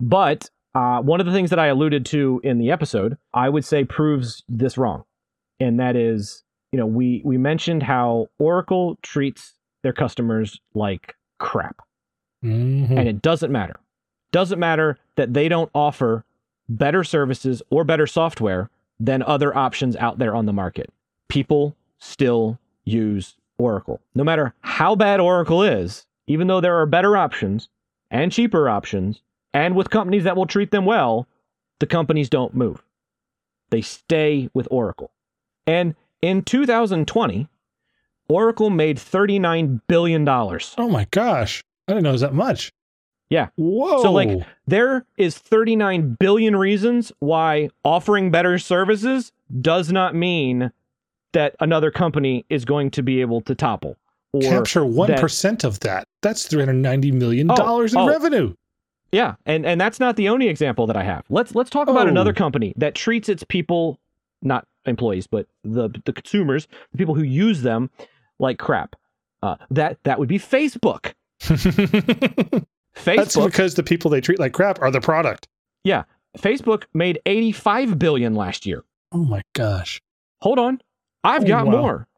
[0.00, 3.64] But uh, one of the things that I alluded to in the episode, I would
[3.64, 5.04] say proves this wrong,
[5.58, 11.82] and that is, you know, we we mentioned how Oracle treats their customers like crap,
[12.44, 12.90] Mhm.
[12.90, 13.76] and it doesn't matter.
[14.32, 16.24] Doesn't matter that they don't offer
[16.68, 20.92] better services or better software than other options out there on the market.
[21.28, 24.00] People still use Oracle.
[24.14, 27.68] No matter how bad Oracle is, even though there are better options
[28.10, 29.22] and cheaper options,
[29.54, 31.26] and with companies that will treat them well,
[31.78, 32.82] the companies don't move.
[33.70, 35.10] They stay with Oracle.
[35.66, 37.48] And in 2020,
[38.28, 40.28] Oracle made $39 billion.
[40.28, 41.62] Oh my gosh.
[41.88, 42.72] I didn't know it was that much.
[43.30, 43.48] Yeah.
[43.56, 44.02] Whoa.
[44.02, 50.70] So, like, There is 39 billion reasons why offering better services does not mean
[51.32, 53.96] that another company is going to be able to topple.
[54.32, 56.06] Or capture one that- percent of that.
[56.22, 58.08] That's three hundred ninety million oh, dollars in oh.
[58.08, 58.54] revenue.
[59.12, 61.24] Yeah, and and that's not the only example that I have.
[61.30, 62.10] Let's let's talk about Oh.
[62.10, 63.98] another company that treats its people,
[64.42, 67.88] not employees, but the the consumers, the people who use them,
[68.38, 68.96] like crap.
[69.42, 71.12] Uh, that that would be Facebook.
[73.04, 75.48] That's because the people they treat like crap are the product.
[75.84, 76.04] yeah,
[76.38, 78.84] Facebook made 85 billion last year.
[79.12, 80.00] Oh my gosh.
[80.40, 80.80] Hold on.
[81.24, 81.72] I've Oh, got wow.
[81.80, 82.08] more.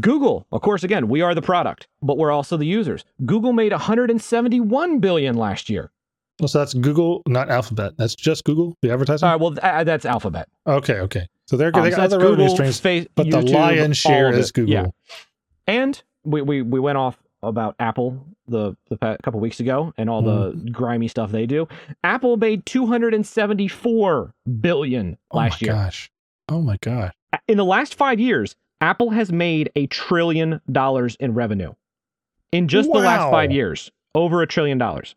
[0.00, 3.04] Google, of course, again, we are the product, but we're also the users.
[3.24, 5.92] Google made 171 billion last year.
[6.40, 7.92] Well, so that's Google, not Alphabet.
[7.96, 9.24] That's just Google, the advertising.
[9.26, 10.48] All right, well, th- uh, that's Alphabet.
[10.66, 11.28] okay, okay.
[11.46, 13.96] So they're Um, they got that's other revenue Google, streams, Face- but the YouTube, lion's
[13.96, 14.50] share is.
[14.50, 14.72] Google.
[14.72, 14.86] Yeah.
[15.66, 20.22] And we, we we went off about Apple the the couple weeks ago and all
[20.22, 20.64] Mm-hmm.
[20.64, 21.68] the grimy stuff they do.
[22.02, 25.72] Apple made 274 billion last year.
[25.72, 25.84] oh my year.
[25.84, 26.10] gosh.
[26.48, 27.12] Oh my gosh.
[27.48, 31.72] In the last 5 years, Apple has made a trillion dollars in revenue.
[32.52, 35.14] In just the last 5 years, over a trillion dollars.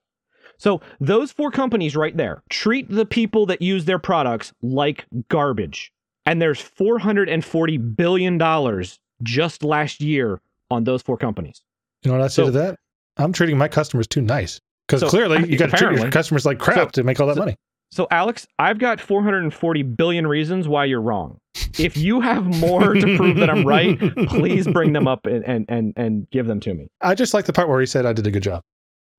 [0.60, 5.92] So, those four companies right there treat the people that use their products like garbage.
[6.26, 11.62] And there's 440 billion dollars just last year on those four companies.
[12.04, 12.80] You know what I say So- to that?
[13.18, 14.62] I'm treating my customers too nice.
[14.88, 17.28] Because So, clearly you got to treat your customers like crap So- to make all
[17.28, 17.56] that money.
[17.90, 21.40] So, Alex, I've got 440 billion reasons why you're wrong.
[21.80, 25.66] If you have more to prove that I'm right, please bring them up and, and,
[25.70, 26.90] and, and give them to me.
[27.02, 28.62] I just like the part where he said I did a good job.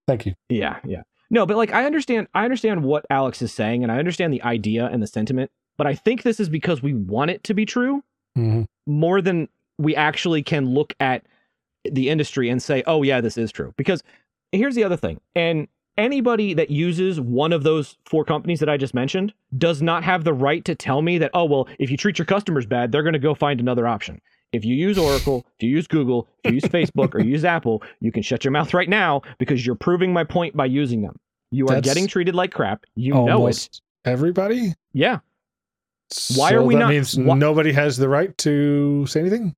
[0.06, 0.34] Thank you.
[0.50, 1.02] Yeah, yeah.
[1.30, 4.42] No, but like I understand I understand what Alex is saying and I understand the
[4.42, 7.66] idea and the sentiment, but I think this is because we want it to be
[7.66, 8.02] true
[8.34, 11.24] hmm more than we actually can look at
[11.90, 14.02] the industry and say, "Oh yeah, this is true." Because
[14.52, 15.20] here's the other thing.
[15.34, 20.04] And anybody that uses one of those four companies that I just mentioned does not
[20.04, 22.92] have the right to tell me that, "Oh, well, if you treat your customers bad,
[22.92, 24.20] they're going to go find another option."
[24.52, 27.44] If you use Oracle, if you use Google, if you use Facebook or you use
[27.44, 31.02] Apple, you can shut your mouth right now because you're proving my point by using
[31.02, 31.18] them.
[31.50, 32.84] You are That's getting treated like crap.
[32.94, 33.68] You know it.
[34.04, 34.72] Everybody.
[34.92, 35.18] Yeah.
[36.36, 39.54] Why are we that not- means why- nobody has the right to say anything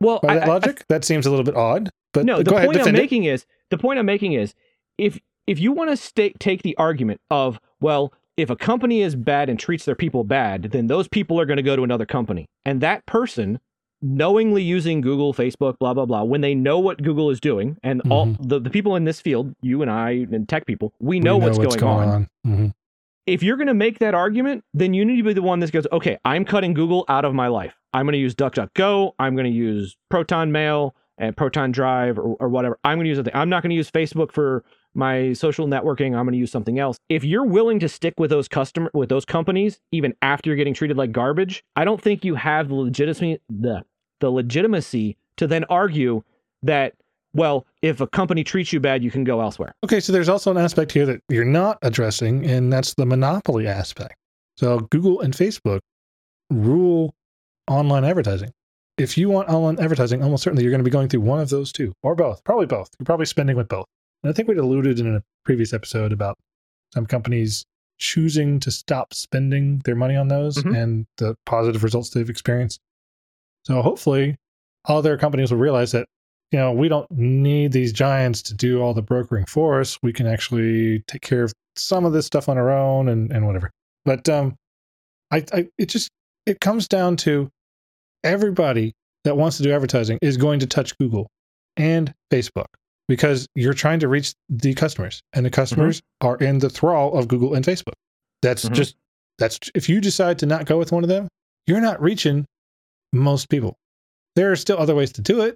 [0.00, 0.84] Well, by I- that I- I logic.
[0.88, 1.90] that seems a little bit odd.
[2.12, 4.54] But no, the go ahead, point I'm making is the point I'm making is
[4.96, 9.14] if if you want to sta take the argument of well, if a company is
[9.16, 12.06] bad and treats their people bad, then those people are going to go to another
[12.06, 13.58] company, and that person
[14.00, 18.00] knowingly using Google, Facebook, blah blah blah, when they know what Google is doing, and
[18.10, 18.42] all Mm-hmm.
[18.48, 21.58] the, the people in this field, you and I and tech people, we know, what's,
[21.58, 22.28] going, on.
[22.46, 22.72] Mhm.
[23.28, 25.70] If you're going to make that argument, then you need to be the one that
[25.70, 27.74] goes, okay, I'm cutting Google out of my life.
[27.92, 29.12] I'm going to use DuckDuckGo.
[29.18, 32.78] I'm going to use Proton Mail and Proton Drive or, or whatever.
[32.84, 33.34] I'm going to use something.
[33.36, 34.64] I'm not going to use Facebook for
[34.94, 36.16] my social networking.
[36.16, 36.96] I'm going to use something else.
[37.10, 40.74] If you're willing to stick with those customer with those companies even after you're getting
[40.74, 43.84] treated like garbage, I don't think you have the legitimacy the
[44.20, 46.22] the legitimacy to then argue
[46.62, 46.94] that
[47.34, 49.72] well, if a company treats you bad, you can go elsewhere.
[49.84, 53.66] Okay, so there's also an aspect here that you're not addressing, and that's the monopoly
[53.66, 54.14] aspect.
[54.56, 55.80] So Google and Facebook
[56.50, 57.14] rule
[57.68, 58.50] online advertising.
[58.96, 61.50] If you want online advertising, almost certainly you're going to be going through one of
[61.50, 62.42] those two, or both.
[62.44, 62.88] Probably both.
[62.98, 63.86] You're probably spending with both.
[64.22, 66.36] And I think we'd alluded in a previous episode about
[66.92, 67.64] some companies
[67.98, 70.76] choosing to stop spending their money on those Mhm.
[70.76, 72.80] and the positive results they've experienced.
[73.64, 74.36] So hopefully,
[74.86, 76.08] other companies will realize that
[76.52, 79.98] you know we don't need these giants to do all the brokering for us.
[80.02, 83.46] We can actually take care of some of this stuff on our own and and
[83.46, 83.70] whatever.
[84.04, 84.56] But um,
[85.30, 86.10] I, I it just
[86.46, 87.50] it comes down to
[88.24, 88.92] everybody
[89.24, 91.28] that wants to do advertising is going to touch Google
[91.76, 92.66] and Facebook
[93.08, 97.28] because you're trying to reach the customers and the customers are in the thrall of
[97.28, 97.94] Google and Facebook.
[98.42, 98.72] That's Mhm.
[98.74, 98.96] just
[99.38, 101.28] that's if you decide to not go with one of them,
[101.66, 102.44] you're not reaching
[103.12, 103.76] most people.
[104.34, 105.54] There are still other ways to do it.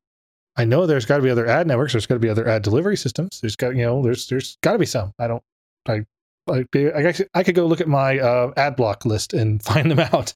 [0.57, 1.93] I know there's got to be other ad networks.
[1.93, 3.41] There's got to be other ad delivery systems.
[3.41, 5.13] There's got you know there's there's got to be some.
[5.19, 5.43] I don't
[5.89, 6.05] I
[6.51, 9.91] I I, guess I could go look at my uh, ad block list and find
[9.91, 10.35] them out.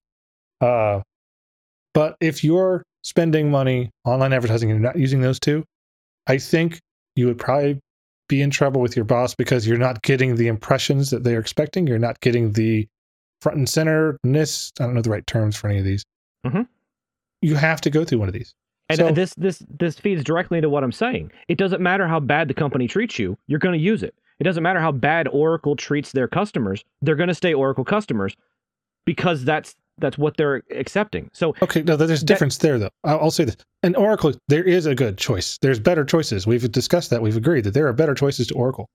[0.61, 1.03] Uh,
[1.93, 5.65] but if you're spending money online advertising and you're not using those two,
[6.27, 6.81] I think
[7.15, 7.81] you would probably
[8.29, 11.87] be in trouble with your boss because you're not getting the impressions that they're expecting.
[11.87, 12.87] You're not getting the
[13.41, 14.73] front and center centerness.
[14.81, 16.05] I don't know the right terms for any of these.
[16.45, 16.67] Mhm.
[17.43, 18.55] You have to go through one of these.
[18.89, 21.33] And So- this this this feeds directly into what I'm saying.
[21.49, 24.15] It doesn't matter how bad the company treats you, you're going to use it.
[24.39, 28.37] It doesn't matter how bad Oracle treats their customers, they're going to stay Oracle customers
[29.07, 31.31] because that's that's what they're accepting.
[31.33, 32.91] So Okay, no, there's a That- difference there, though.
[33.03, 35.59] I'll, I'll say this: in Oracle, there is a good choice.
[35.63, 36.47] There's better choices.
[36.47, 37.23] We've discussed that.
[37.23, 38.89] We've agreed that there are better choices to Oracle.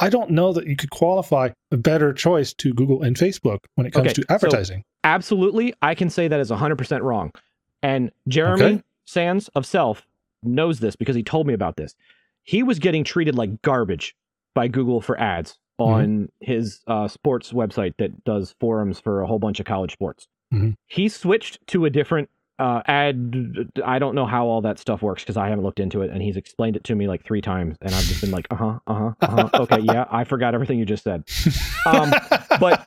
[0.00, 3.86] I don't know that you could qualify a better choice to Google and Facebook when
[3.86, 4.82] it comes Okay, to so- advertising.
[5.04, 7.30] absolutely, I can say that is 100% wrong.
[7.82, 8.82] And Jeremy Okay.
[9.04, 10.06] Sands of Self
[10.42, 11.94] knows this because he told me about this.
[12.42, 14.14] He was getting treated like garbage
[14.54, 19.38] by Google for ads on his uh, sports website that does forums for a whole
[19.38, 20.28] bunch of college sports.
[20.52, 20.76] Mhm.
[20.86, 22.28] He switched to a different
[22.60, 23.34] uh, ad.
[23.84, 26.22] I don't know how all that stuff works because I haven't looked into it, and
[26.22, 28.78] he's explained it to me like three times, and I've just been like, uh huh,
[28.86, 29.48] uh huh, uh huh.
[29.62, 31.24] Okay, yeah, I forgot everything you just said.
[31.86, 32.12] Um,
[32.60, 32.86] but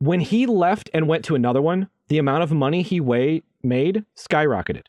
[0.00, 4.04] when he left and went to another one, the amount of money he way made
[4.16, 4.82] skyrocketed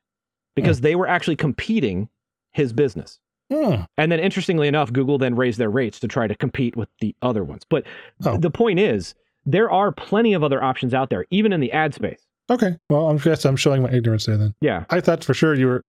[0.61, 2.09] because they were actually competing
[2.53, 3.19] his business.
[3.51, 3.81] Hmm.
[3.97, 7.15] And then, interestingly enough, Google then raised their rates to try to compete with the
[7.21, 7.63] other ones.
[7.67, 7.85] But
[8.25, 8.37] Oh.
[8.37, 11.93] the point is, there are plenty of other options out there, even in the ad
[11.95, 12.25] space.
[12.51, 12.75] Okay.
[12.89, 14.53] Well, I'm guess I'm showing my ignorance there then.
[14.61, 14.85] Yeah.
[14.89, 15.83] I thought for sure you were.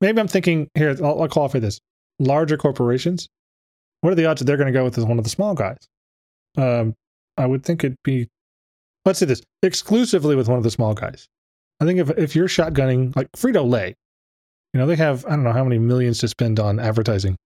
[0.00, 0.96] Maybe I'm thinking here.
[1.02, 1.80] I'll, I'll qualify this.
[2.18, 3.28] Larger corporations.
[4.00, 5.78] What are the odds that they're going to go with one of the small guys?
[6.56, 6.94] Um,
[7.36, 8.28] I would think it'd be.
[9.04, 11.28] Let's say this exclusively with one of the small guys.
[11.80, 13.96] I think if if you're shotgunning like Frito Lay,
[14.74, 17.36] you know they have I don't know how many millions to spend on advertising.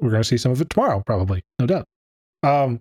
[0.00, 1.84] We're going to see some of it tomorrow, probably, no doubt.
[2.44, 2.78] Um,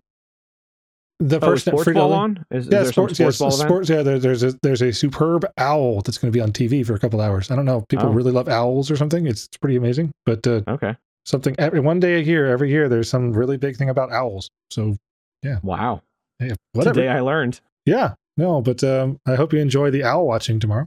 [1.20, 2.46] the Oh, is person sports ball on?
[2.52, 3.90] Is, is yeah, some sports, sports yes, sports.
[3.90, 6.94] Yeah, there, there's a there's a superb owl that's going to be on TV for
[6.94, 7.50] a couple hours.
[7.50, 7.80] I don't know.
[7.80, 8.12] if People Oh.
[8.12, 9.26] really love owls or something.
[9.26, 10.12] It's, it's pretty amazing.
[10.28, 10.96] But uh, Okay.
[11.26, 14.50] something every one day a year, every year, there's some really big thing about owls.
[14.70, 14.96] So
[15.42, 16.04] yeah, Wow.
[16.40, 16.94] yeah, whatever.
[16.94, 17.62] Today I learned.
[17.88, 20.86] Yeah, no, but um, I hope you enjoy the owl watching tomorrow.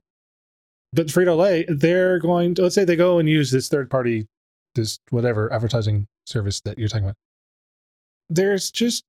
[0.93, 2.55] But Frito Lay, they're going.
[2.57, 4.27] To, let's say they go and use this third party,
[4.75, 7.17] this whatever advertising service that you're talking about.
[8.29, 9.05] There's just,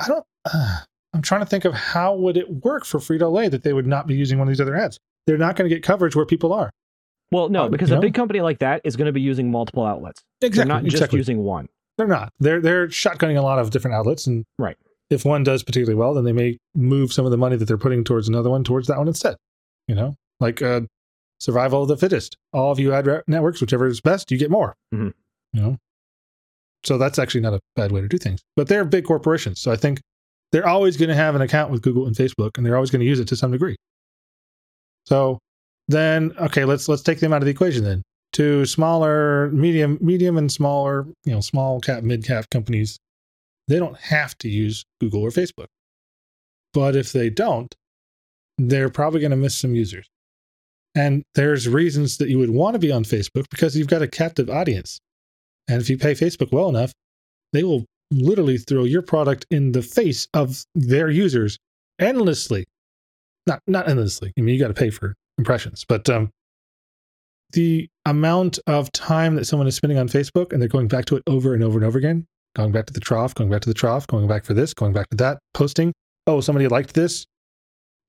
[0.00, 0.24] I don't.
[0.44, 0.78] Uh,
[1.14, 3.86] I'm trying to think of how would it work for Frito Lay that they would
[3.86, 4.98] not be using one of these other ads.
[5.26, 6.70] They're not going to get coverage where people are.
[7.32, 8.00] Well, no, Uh, because a know?
[8.02, 10.22] big company like that is going to be using multiple outlets.
[10.42, 10.68] Exactly.
[10.70, 11.68] They're not just using one.
[11.96, 12.32] They're not.
[12.40, 14.76] They're they're shotgunning a lot of different outlets, and Right.
[15.10, 17.78] if one does particularly well, then they may move some of the money that they're
[17.78, 19.36] putting towards another one towards that one instead.
[19.88, 20.82] You know, like uh,
[21.38, 22.36] survival of the fittest.
[22.52, 24.74] All of you ad re- networks, whichever is best, you get more.
[24.94, 25.12] Mhm.
[25.52, 25.76] You know,
[26.84, 28.40] so that's actually not a bad way to do things.
[28.56, 30.00] But they're big corporations, so I think
[30.52, 33.00] they're always going to have an account with Google and Facebook, and they're always going
[33.00, 33.76] to use it to some degree.
[35.06, 35.38] So
[35.88, 38.02] then, okay, let's let's take them out of the equation then
[38.34, 42.98] to smaller, medium, medium and smaller, you know, small cap, mid cap companies,
[43.68, 45.66] they don't have to use Google or Facebook.
[46.74, 47.74] But if they don't,
[48.58, 50.06] they're probably going to miss some users.
[50.98, 54.08] And there's reasons that you would want to be on Facebook because you've got a
[54.08, 54.98] captive audience.
[55.68, 56.92] And if you pay Facebook well enough,
[57.52, 61.56] they will literally throw your product in the face of their users
[62.00, 62.64] endlessly.
[63.46, 64.32] Not not endlessly.
[64.36, 66.30] I mean, you got to pay for impressions, but um,
[67.52, 71.16] the amount of time that someone is spending on Facebook and they're going back to
[71.16, 73.68] it over and over and over again, going back to the trough, going back to
[73.68, 75.92] the trough, going back for this, going back to that, posting.
[76.26, 77.24] Oh, somebody liked this.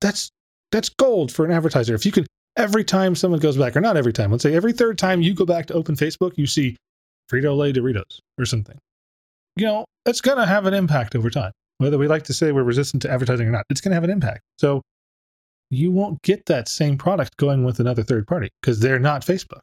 [0.02, 0.32] That's
[0.72, 1.94] that's gold for an advertiser.
[1.94, 2.26] If you can
[2.60, 5.34] every time someone goes back, or not every time, let's say every third time you
[5.34, 6.76] go back to open Facebook, you see
[7.32, 8.78] Frito Lay Doritos or something.
[9.56, 11.52] You know, it's gonna have an impact over time.
[11.78, 14.10] Whether we like to say we're resistant to advertising or not, it's gonna have an
[14.10, 14.42] impact.
[14.58, 14.82] So
[15.72, 19.62] you won't get that same product going with another third party because they're not Facebook.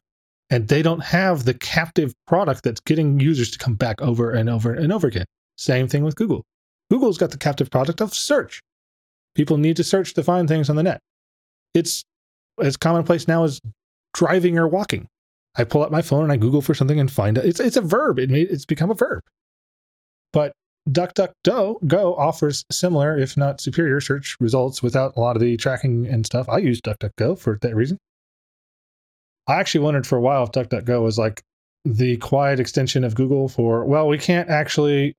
[0.49, 4.49] And they don't have the captive product that's getting users to come back over and
[4.49, 5.25] over and over again.
[5.57, 6.43] Same thing with Google.
[6.89, 8.61] Google's got the captive product of search.
[9.35, 11.01] People need to search to find things on the net.
[11.73, 12.03] It's
[12.59, 13.61] as commonplace now as
[14.13, 15.07] driving or walking.
[15.55, 17.45] I pull up my phone and I Google for something and find it.
[17.45, 18.19] It's it's a verb.
[18.19, 19.23] It made, it's become a verb.
[20.33, 20.53] But
[20.89, 26.07] DuckDuckGo Go offers similar, if not superior, search results without a lot of the tracking
[26.07, 26.47] and stuff.
[26.47, 27.97] I use DuckDuckGo for that reason.
[29.47, 31.41] I actually wondered for a while if DuckDuckGo was like
[31.85, 35.15] the quiet extension of Google for, well, we can't actually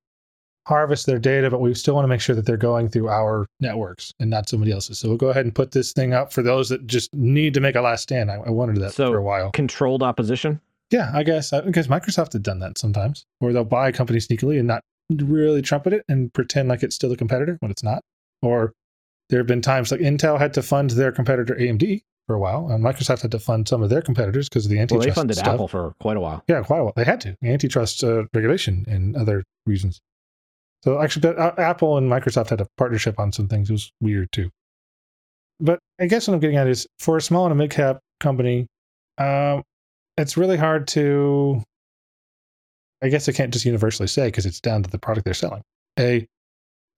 [0.68, 3.46] harvest their data, but we still want to make sure that they're going through our
[3.60, 4.98] networks and not somebody else's.
[4.98, 7.60] So we'll go ahead and put this thing up for those that just need to
[7.60, 8.30] make a last stand.
[8.30, 9.50] I, I wondered that So- for a while.
[9.52, 10.60] Controlled opposition.
[10.90, 14.18] Yeah, I guess I guess Microsoft had done that sometimes, where they'll buy a company
[14.20, 17.82] sneakily and not really trumpet it and pretend like it's still a competitor when it's
[17.82, 18.02] not.
[18.42, 18.72] Or
[19.28, 22.68] there have been times like Intel had to fund their competitor AMD for a while,
[22.70, 25.12] and Microsoft had to fund some of their competitors because of the Well, antitrust they
[25.14, 25.54] funded stuff.
[25.54, 26.42] Apple for quite a while.
[26.48, 26.92] Yeah, quite a while.
[26.96, 30.00] They had to antitrust uh, regulation and other reasons.
[30.84, 33.68] So actually, uh, Apple and Microsoft had a partnership on some things.
[33.68, 34.50] It was weird too.
[35.60, 37.98] But I guess what I'm getting at is for a small and a mid cap
[38.20, 38.66] company,
[39.18, 39.62] um,
[40.16, 41.62] it's really hard to.
[43.02, 45.62] I guess I can't just universally say because it's down to the product they're selling.
[45.98, 46.26] A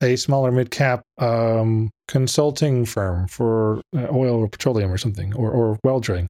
[0.03, 5.51] a smaller mid cap um, consulting firm for uh, oil or petroleum or something or
[5.51, 6.27] or well drilling,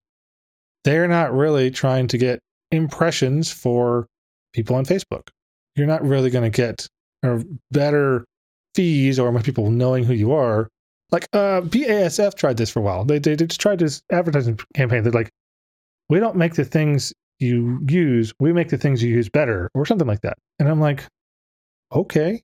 [0.84, 4.07] they're not really trying to get impressions for
[4.53, 5.28] people on Facebook.
[5.76, 6.86] You're not really going to get
[7.23, 7.39] uh,
[7.71, 8.25] better
[8.75, 10.68] fees or more people knowing who you are.
[11.11, 13.05] Like uh, BASF tried this for a while.
[13.05, 15.03] They, they just tried this advertising campaign.
[15.03, 15.31] They're like,
[16.09, 19.87] we don't make the things you use, we make the things you use better, or
[19.87, 20.37] something like that.
[20.59, 21.05] And I'm like,
[21.93, 22.43] okay,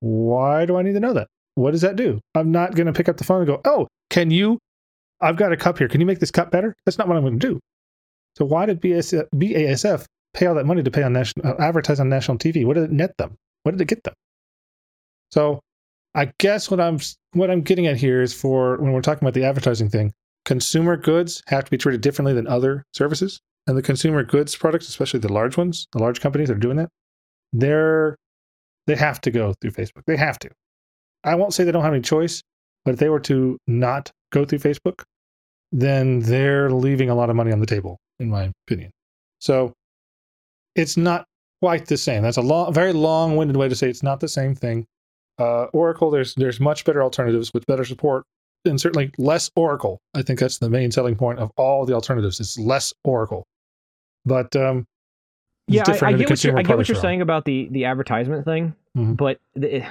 [0.00, 1.28] why do I need to know that?
[1.54, 2.20] What does that do?
[2.34, 4.58] I'm not going to pick up the phone and go, oh, can you?
[5.20, 5.88] I've got a cup here.
[5.88, 6.74] Can you make this cup better?
[6.84, 7.60] That's not what I'm going to do.
[8.36, 12.00] So why did BASF, BASF pay all that money to pay on national uh, advertise
[12.00, 12.64] on national TV?
[12.64, 13.36] What did it net them?
[13.62, 14.14] What did it get them?
[15.30, 15.60] So
[16.14, 16.98] I guess what I'm
[17.32, 20.12] what I'm getting at here is for when we're talking about the advertising thing,
[20.44, 23.40] consumer goods have to be treated differently than other services.
[23.66, 26.76] and the consumer goods products, especially the large ones, the large companies that are doing
[26.76, 26.88] that,
[27.52, 28.16] they're
[28.86, 30.02] they have to go through Facebook.
[30.06, 30.50] They have to.
[31.22, 32.42] I won't say they don't have any choice,
[32.84, 35.02] but if they were to not go through Facebook,
[35.70, 38.90] then they're leaving a lot of money on the table, in my opinion.
[39.38, 39.72] So
[40.74, 41.26] it's not
[41.60, 42.22] quite the same.
[42.22, 44.86] That's a long, very long-winded way to say it's not the same thing.
[45.38, 48.24] Uh, Oracle, there's there's much better alternatives with better support,
[48.64, 50.00] and certainly less Oracle.
[50.14, 52.40] I think that's the main selling point of all the alternatives.
[52.40, 53.46] It's less Oracle,
[54.26, 54.86] but um,
[55.68, 57.68] it's Yeah, I, different I get what you're, I get what you're saying about the
[57.70, 59.16] the advertisement thing, Mhm.
[59.16, 59.82] but the,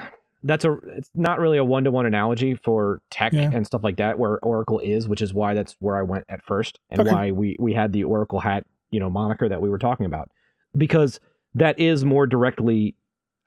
[0.43, 3.49] that's a it's not really a one to one analogy for tech Yeah.
[3.51, 6.43] and stuff like that where Oracle is, which is why that's where I went at
[6.43, 7.11] first and Okay.
[7.11, 10.29] why we we had the Oracle hat you know moniker that we were talking about
[10.77, 11.19] because
[11.55, 12.95] that is more directly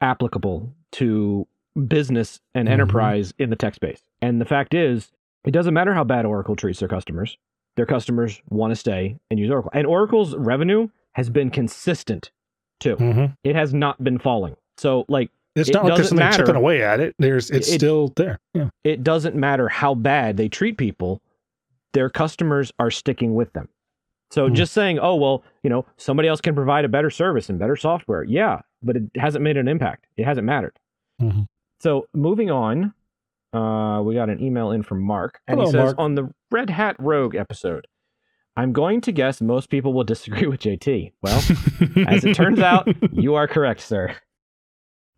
[0.00, 1.46] applicable to
[1.86, 2.72] business and Mhm.
[2.72, 4.02] enterprise in the tech space.
[4.20, 5.12] And the fact is,
[5.44, 7.38] it doesn't matter how bad Oracle treats their customers.
[7.76, 9.70] Their customers want to stay and use Oracle.
[9.74, 12.30] And Oracle's revenue has been consistent
[12.80, 12.96] too.
[12.96, 13.36] Mhm.
[13.44, 14.56] It has not been falling.
[14.76, 16.38] So like It's It not like there's something matter.
[16.38, 17.14] chipping away at it.
[17.18, 18.38] There's it's It- still there.
[18.54, 18.70] Yeah.
[18.84, 21.20] it doesn't matter how bad they treat people,
[21.92, 23.68] their customers are sticking with them.
[24.32, 24.54] So Hmm.
[24.54, 27.76] just saying, oh well, you know, somebody else can provide a better service and better
[27.76, 28.24] software.
[28.24, 30.06] Yeah, but it hasn't made an impact.
[30.16, 30.78] It hasn't mattered.
[31.20, 31.46] Mhm.
[31.80, 32.94] So moving on,
[33.52, 35.98] uh, we got an email in from Mark, and he says Mark.
[35.98, 37.86] on the Red Hat Rogue episode,
[38.56, 41.12] I'm going to guess most people will disagree with JT.
[41.22, 41.38] Well,
[42.08, 44.14] as it turns out, you are correct, sir.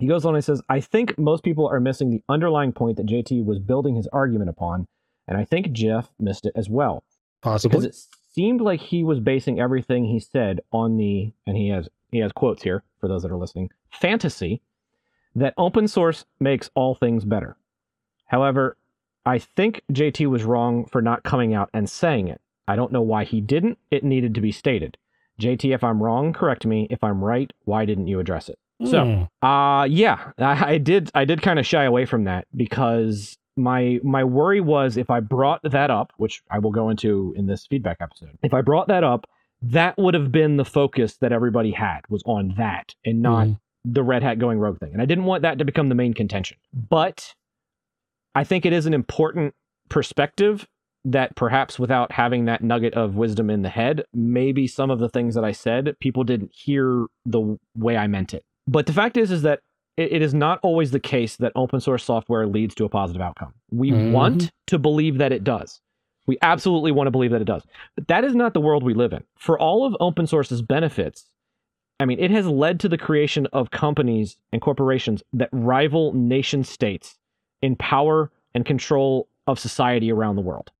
[0.00, 3.06] He goes on and says, I think most people are missing the underlying point that
[3.06, 4.86] JT was building his argument upon,
[5.28, 7.04] and I think Jeff missed it as well.
[7.42, 7.86] Because possibly.
[7.88, 7.96] it
[8.34, 12.32] seemed like he was basing everything he said on the, and he has he has
[12.32, 14.60] quotes here for those that are listening, fantasy
[15.34, 17.56] that open source makes all things better.
[18.26, 18.76] However,
[19.26, 22.40] I think JT was wrong for not coming out and saying it.
[22.68, 23.78] I don't know why he didn't.
[23.90, 24.96] It needed to be stated.
[25.40, 26.86] JT, if I'm wrong, correct me.
[26.90, 28.58] If I'm right, why didn't you address it?
[28.86, 29.04] So,
[29.42, 29.46] Hmm.
[29.46, 34.00] uh yeah, I, I did I did kind of shy away from that because my
[34.02, 37.66] my worry was if I brought that up, which I will go into in this
[37.66, 38.36] feedback episode.
[38.42, 39.26] If I brought that up,
[39.62, 43.60] that would have been the focus that everybody had was on that and not Mhm.
[43.84, 44.92] the Red Hat going rogue thing.
[44.92, 46.56] And I didn't want that to become the main contention.
[46.72, 47.34] But
[48.34, 49.54] I think it is an important
[49.88, 50.66] perspective
[51.04, 55.08] that perhaps without having that nugget of wisdom in the head, maybe some of the
[55.08, 58.42] things that I said, people didn't hear the way I meant it.
[58.66, 59.60] But the fact is, is that
[59.96, 63.22] it, it is not always the case that open source software leads to a positive
[63.22, 63.54] outcome.
[63.70, 64.10] We Mhm.
[64.10, 65.80] want to believe that it does.
[66.26, 67.66] We absolutely want to believe that it does.
[67.96, 69.22] But that is not the world we live in.
[69.36, 71.28] For all of open source's benefits,
[72.00, 76.64] I mean, it has led to the creation of companies and corporations that rival nation
[76.64, 77.18] states
[77.62, 80.70] in power and control of society around the world.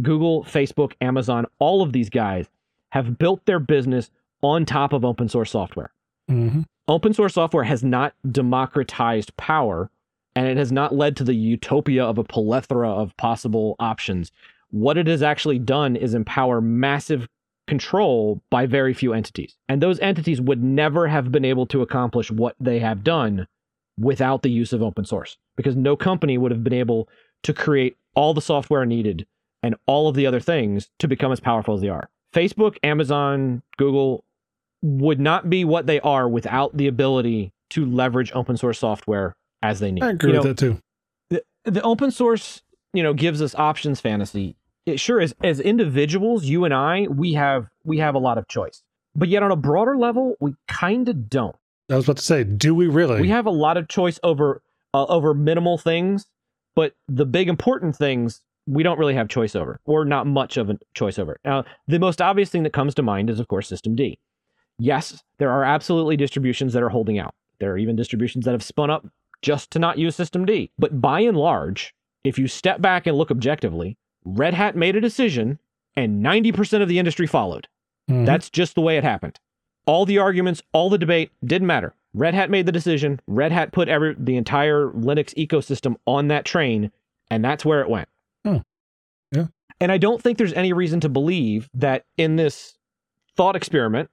[0.00, 2.46] Google, Facebook, Amazon, all of these guys
[2.92, 4.10] have built their business
[4.42, 5.90] on top of open source software.
[6.30, 6.64] Mhm.
[6.88, 9.90] Open source software has not democratized power
[10.34, 14.30] and it has not led to the utopia of a plethora of possible options.
[14.70, 17.28] What it has actually done is empower massive
[17.66, 19.56] control by very few entities.
[19.68, 23.48] And those entities would never have been able to accomplish what they have done
[23.98, 27.08] without the use of open source because no company would have been able
[27.42, 29.26] to create all the software needed
[29.62, 32.08] and all of the other things to become as powerful as they are.
[32.32, 34.22] Facebook, Amazon, Google
[34.86, 39.80] would not be what they are without the ability to leverage open source software as
[39.80, 40.02] they need.
[40.04, 40.78] I agree You with know, that too.
[41.30, 42.62] the, the open source
[42.92, 44.56] you know gives us options fantasy
[44.86, 48.46] it sure is as individuals you and i we have we have a lot of
[48.48, 48.82] choice
[49.14, 51.56] but yet on a broader level we kind of don't
[51.90, 53.20] I was about to say, do we really?
[53.20, 54.62] we have a lot of choice over
[54.94, 56.26] uh, over minimal things
[56.76, 60.70] but the big important things we don't really have choice over or not much of
[60.70, 63.68] a choice over now the most obvious thing that comes to mind is of course
[63.70, 64.16] systemd
[64.78, 68.62] yes there are absolutely distributions that are holding out there are even distributions that have
[68.62, 69.06] spun up
[69.42, 73.30] just to not use systemd but by and large if you step back and look
[73.30, 75.58] objectively red hat made a decision
[75.96, 77.68] and 90% of the industry followed
[78.10, 78.26] Mhm.
[78.26, 79.40] that's just the way it happened.
[79.86, 81.94] All the arguments, all the debate didn't matter.
[82.12, 83.18] Red Hat made the decision.
[83.26, 86.90] Red Hat put every the entire Linux ecosystem on that train,
[87.30, 88.08] and that's where it went.
[88.44, 88.56] Hmm.
[89.32, 89.46] Yeah.
[89.80, 92.76] And I don't think there's any reason to believe that in this
[93.36, 94.10] thought experiment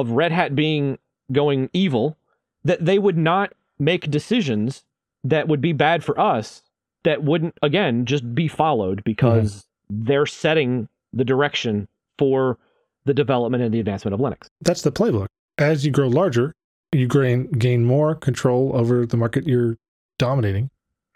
[0.00, 0.98] of Red Hat being
[1.32, 2.16] going evil,
[2.64, 4.84] that they would not make decisions
[5.24, 6.62] that would be bad for us
[7.04, 10.04] that wouldn't again just be followed because mm-hmm.
[10.04, 11.88] they're setting the direction
[12.18, 12.58] for
[13.04, 14.48] the development and the advancement of Linux.
[14.60, 15.26] That's the playbook.
[15.58, 16.52] As you grow larger,
[16.92, 19.76] you gain gain more control over the market you're
[20.18, 20.70] dominating.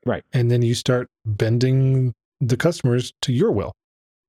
[0.07, 0.23] Right.
[0.33, 3.73] And then you start bending the customers to your will.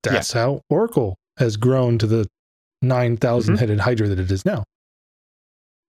[0.03, 2.27] That's how Oracle has grown to the
[2.81, 4.63] 9,000 headed Hydra that it is now.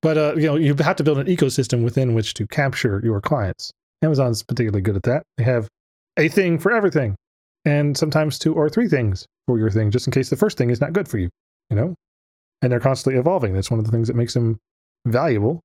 [0.03, 3.21] But uh, you know, you have to build an ecosystem within which to capture your
[3.21, 3.71] clients.
[4.03, 5.23] Amazon's particularly good at that.
[5.39, 5.69] They have
[6.19, 7.15] a thing for everything,
[7.65, 10.71] and sometimes two or three things for your thing, just in case the first thing
[10.71, 11.29] is not good for you.
[11.71, 11.95] You know,
[12.61, 13.55] and they're constantly evolving.
[13.55, 14.59] That's one of the things that makes them
[15.07, 15.61] valuable.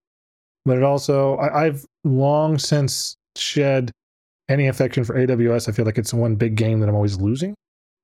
[0.66, 3.92] But it also, I, I've long since shed
[4.50, 5.68] any affection for AWS.
[5.68, 7.56] I feel like it's one big game that I'm always losing.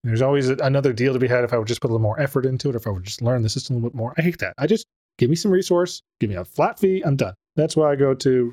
[0.04, 2.20] There's always another deal to be had if I would just put a little more
[2.20, 4.14] effort into it, or if I would just learn the system a little bit more.
[4.18, 4.54] I hate that.
[4.58, 4.86] I just
[5.18, 7.34] give me some resource, give me a flat fee, I'm done.
[7.56, 8.52] That's why I go to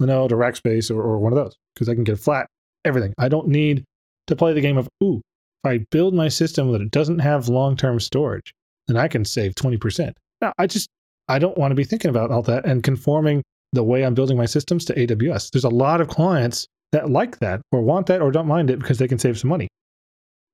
[0.00, 2.46] Linode or Rackspace or, or one of those because I can get flat
[2.84, 3.12] everything.
[3.18, 3.84] I don't need
[4.28, 5.20] to play the game of, ooh,
[5.62, 8.54] if I build my system that it doesn't have long term storage,
[8.86, 10.12] then I can save 20%.
[10.40, 10.88] Now, I just,
[11.28, 14.36] I don't want to be thinking about all that and conforming the way I'm building
[14.36, 15.50] my systems to AWS.
[15.50, 18.78] There's a lot of clients that like that or want that or don't mind it
[18.78, 19.68] because they can save some money.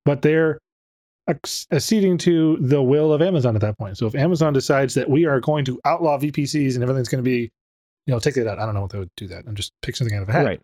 [0.07, 0.57] But they're
[1.27, 3.97] acceding to the will of Amazon at that point.
[3.97, 7.29] So if Amazon decides that we are going to outlaw VPCs and everything's going to
[7.29, 7.49] be,
[8.05, 8.59] you know, take that out.
[8.59, 9.43] I don't know what they would do that.
[9.45, 10.45] I'm just picking something out of a hat.
[10.45, 10.61] Right.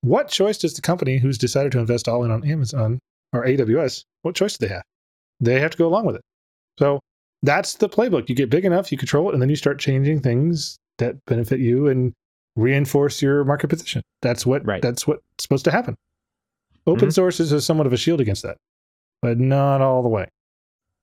[0.00, 2.98] What choice does the company who's decided to invest all in on Amazon
[3.34, 4.84] or AWS, what choice do they have?
[5.40, 6.22] They have to go along with it.
[6.78, 7.00] So
[7.42, 8.28] that's the playbook.
[8.30, 11.60] You get big enough, you control it, and then you start changing things that benefit
[11.60, 12.14] you and
[12.56, 14.02] reinforce your market position.
[14.22, 14.80] That's what Right.
[14.80, 15.94] that's what's supposed to happen.
[16.86, 17.12] Open Mhm.
[17.12, 18.56] source is a somewhat of a shield against that,
[19.22, 20.26] but not all the way.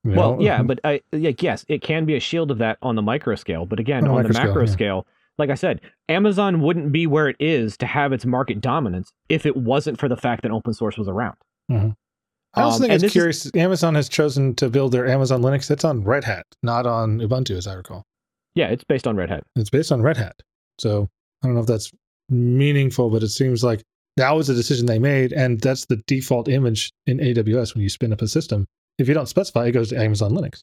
[0.04, 0.42] You Well, know?
[0.42, 3.36] yeah, but I, yeah, yes, it can be a shield of that on the micro
[3.36, 3.66] scale.
[3.66, 4.72] But again, On on, the the micro scale, macro yeah.
[4.72, 5.08] scale,
[5.38, 9.46] like I said, Amazon wouldn't be where it is to have its market dominance if
[9.46, 11.36] it wasn't for the fact that open source was around.
[11.70, 13.52] I also Um, think and it's this is- curious.
[13.56, 15.68] Amazon has chosen to build their Amazon Linux.
[15.68, 18.06] That's on Red Hat, not on Ubuntu, as I recall.
[18.54, 19.44] Yeah, it's based on Red Hat.
[19.58, 20.42] It's based on Red Hat.
[20.78, 21.10] So
[21.44, 21.92] I don't know if that's
[22.30, 23.84] meaningful, but it seems like
[24.18, 27.90] that was a decision they made, and that's the default image in AWS when you
[27.90, 28.66] spin up a system.
[28.98, 30.62] If you don't specify, it goes to Amazon Linux.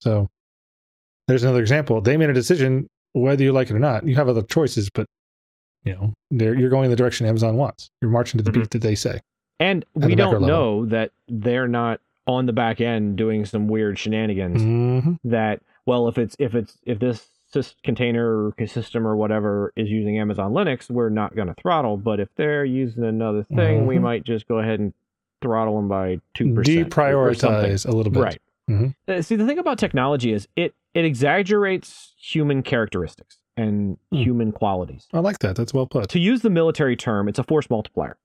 [0.00, 0.28] So
[1.28, 2.00] there's another example.
[2.00, 4.06] They made a decision, whether you like it or not.
[4.06, 5.06] You have other choices, but
[5.84, 7.88] you know you're going in the direction Amazon wants.
[8.02, 8.54] You're marching to the Mhm.
[8.62, 9.20] beat that they say.
[9.60, 14.60] And we don't know that they're not on the back end doing some weird shenanigans
[14.60, 17.28] hmm that well if it's if it's if this
[17.84, 21.96] container or system or whatever is using Amazon Linux, we're not going to throttle.
[21.96, 24.02] But if they're using another thing, we Mhm.
[24.02, 24.92] might just go ahead and
[25.42, 26.90] throttle them by two percent.
[26.90, 28.20] Deprioritize a little bit.
[28.22, 28.42] Right.
[28.68, 28.94] Mhm.
[29.06, 34.16] Uh, see, the thing about technology is it it exaggerates human characteristics and Hmm.
[34.16, 35.06] human qualities.
[35.12, 35.54] I like that.
[35.56, 36.08] That's well put.
[36.10, 38.16] To use the military term, it's a force multiplier.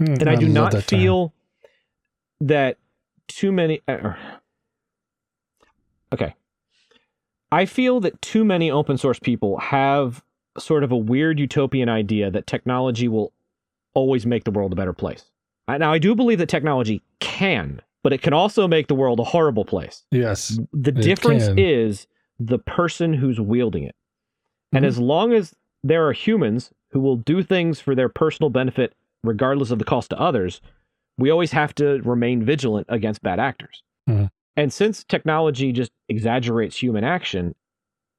[0.00, 1.00] Mm, and I do not that term.
[1.00, 1.34] feel
[2.40, 2.76] that
[3.28, 3.80] too many.
[3.88, 4.12] Uh,
[6.12, 6.34] okay,
[7.52, 10.22] I feel that too many open source people have
[10.58, 13.32] sort of a weird utopian idea that technology will
[13.94, 15.30] always make the world a better place.
[15.68, 19.24] Now, I do believe that technology can, but it can also make the world a
[19.24, 20.04] horrible place.
[20.10, 20.58] Yes.
[20.72, 21.58] The difference can.
[21.58, 22.06] is
[22.38, 23.94] the person who's wielding it.
[24.72, 24.88] And Mhm.
[24.88, 28.94] as long as there are humans who will do things for their personal benefit,
[29.24, 30.60] regardless of the cost to others,
[31.18, 33.82] we always have to remain vigilant against bad actors.
[34.08, 34.30] Mhm.
[34.56, 37.54] And since technology just exaggerates human action,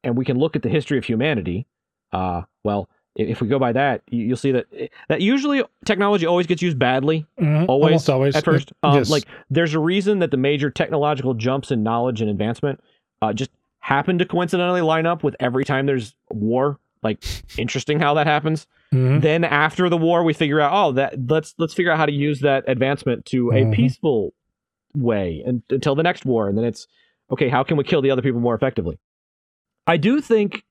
[0.04, 1.66] and we can look at the history of humanity,
[2.14, 4.68] uh, well, if we go by that, you- you'll see that
[5.10, 7.66] that usually technology always gets used badly Mhm.
[7.68, 8.36] always, Almost always.
[8.36, 8.72] at first.
[8.84, 9.10] Um, yes.
[9.10, 12.80] Like there's a reason that the major technological jumps in knowledge and advancement
[13.24, 16.78] uh, just happen to coincidentally line up with every time there's war.
[17.02, 17.24] Like
[17.58, 18.68] interesting how that happens.
[18.94, 19.22] Mhm.
[19.22, 22.12] Then after the war, we figure out oh that let's let's figure out how to
[22.12, 23.74] use that advancement to a Mhm.
[23.74, 24.34] peaceful
[24.98, 26.88] way and, until the next war, and then it's
[27.32, 27.50] okay.
[27.50, 29.00] How can we kill the other people more effectively?
[29.86, 30.64] I do think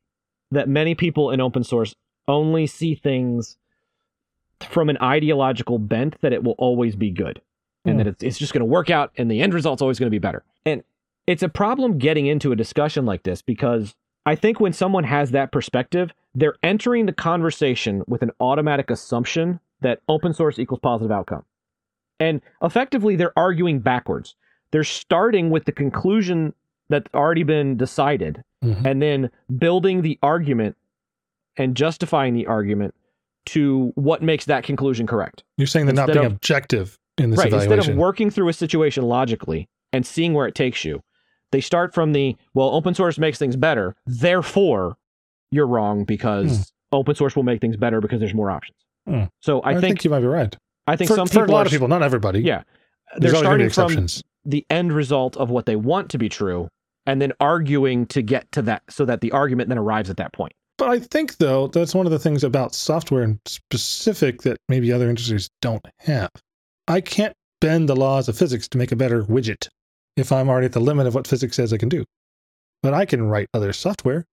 [0.51, 1.95] that many people in open source
[2.29, 3.57] only see things
[4.61, 7.41] from an ideological bent that it will always be good
[7.85, 7.99] and Hmm.
[7.99, 10.15] that it's, it's just going to work out and the end result's always going to
[10.15, 10.45] be better.
[10.65, 10.83] And
[11.27, 15.31] it's a problem getting into a discussion like this because I think when someone has
[15.33, 21.13] that perspective, they're entering the conversation with an automatic assumption that open source equals positive
[21.13, 21.45] outcome.
[22.21, 24.35] And effectively, they're arguing backwards.
[24.71, 26.55] They're starting with the conclusion
[26.89, 28.85] that's already been decided Mhm.
[28.87, 30.77] and then building the argument
[31.57, 32.95] and justifying the argument
[33.47, 35.45] to what makes that conclusion correct.
[35.57, 37.53] You're saying they're not being of- objective in this right.
[37.53, 41.03] Instead of working through a situation logically and seeing where it takes you,
[41.53, 43.95] they start from the well, open source makes things better.
[44.07, 44.97] Therefore,
[45.51, 48.77] you're wrong because open source will make things better because there's more options.
[49.07, 49.25] Hmm.
[49.41, 50.57] So I, I, think, think, you might be right.
[50.87, 52.41] I think for, some for a lot are, of people, not everybody.
[52.41, 52.63] yeah,
[53.17, 54.23] There's they're starting from exceptions.
[54.45, 56.69] the end result of what they want to be true
[57.07, 60.33] and then arguing to get to that so that the argument then arrives at that
[60.33, 60.53] point.
[60.79, 64.93] But I think, though, that's one of the things about software in specific that maybe
[64.93, 66.31] other industries don't have.
[66.87, 69.69] I can't bend the laws of physics to make a better widget.
[70.17, 72.05] if I'm already at the limit of what physics says I can do.
[72.83, 74.25] But I can write other software.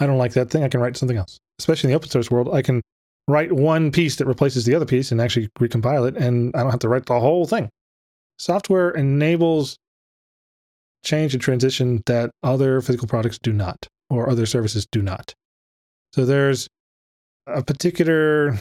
[0.00, 0.64] I don't like that thing.
[0.64, 1.38] I can write something else.
[1.58, 2.80] Especially in the open source world, I can
[3.26, 6.70] write one piece that replaces the other piece and actually recompile it, and I don't
[6.70, 7.70] have to write the whole thing.
[8.38, 9.78] Software enables
[11.04, 15.34] change and transition that other physical products do not, or other services do not.
[16.12, 16.68] So there's
[17.46, 18.58] a particular,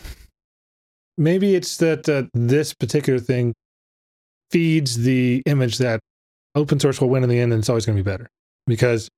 [1.17, 3.53] maybe it's that uh, this particular thing
[4.51, 5.99] feeds the image that
[6.55, 8.27] open source will win in the end and it's always going to be better.
[8.67, 9.09] Because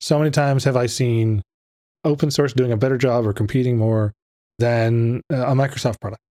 [0.00, 1.42] so many times have I seen
[2.04, 4.12] open source doing a better job or competing more
[4.58, 6.22] than a Microsoft product.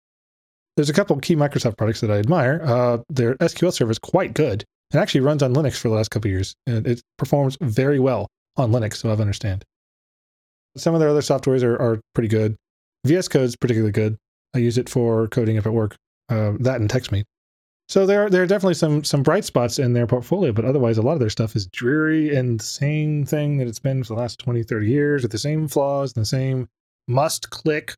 [0.76, 2.61] There's a couple key Microsoft products that I admire.
[2.63, 4.63] Uh, their SQL server is quite good.
[4.93, 8.28] It actually runs on Linux for the last couple years, and it performs very well
[8.57, 9.63] on Linux, so I understand.
[10.78, 12.55] Some of their other softwares are, are pretty good.
[13.05, 14.17] VS Code is particularly good.
[14.53, 15.95] I use it for coding up at work.
[16.30, 17.26] Uh, that and TextMate.
[17.89, 20.97] So there, are, there are definitely some some bright spots in their portfolio, but otherwise
[20.97, 24.13] a lot of their stuff is dreary and the same thing that it's been for
[24.13, 26.69] the last 20, 30 years with the same flaws and the same
[27.09, 27.93] must click.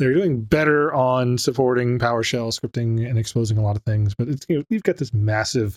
[0.00, 4.46] They're doing better on supporting PowerShell scripting and exposing a lot of things, but it's,
[4.48, 5.76] you know, you've got this massive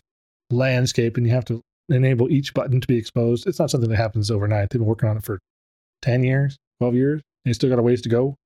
[0.50, 3.46] landscape and you have to enable each button to be exposed.
[3.46, 4.70] It's not something that happens overnight.
[4.70, 5.40] They've been working on it for
[6.04, 8.38] 10 years, 12 years, and you still got a ways to go.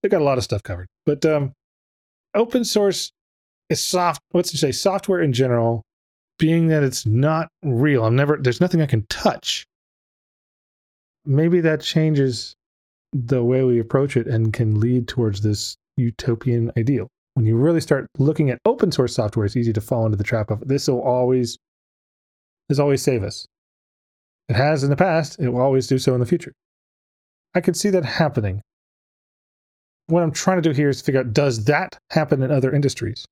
[0.00, 0.86] They've got a lot of stuff covered.
[1.06, 1.54] But um,
[2.32, 3.10] open source
[3.68, 5.82] is soft, what's to say, software in general,
[6.38, 8.04] being that it's not real.
[8.04, 9.66] I'm never, there's nothing I can touch.
[11.26, 12.54] Maybe that changes
[13.12, 17.08] the way we approach it and can lead towards this utopian ideal.
[17.34, 20.24] When you really start looking at open source software, it's easy to fall into the
[20.24, 21.58] trap of this will always,
[22.68, 23.46] this always save us.
[24.48, 26.52] It has in the past, it will always do so in the future.
[27.54, 28.62] I could see that happening.
[30.06, 33.24] What I'm trying to do here is figure out does that happen in other industries?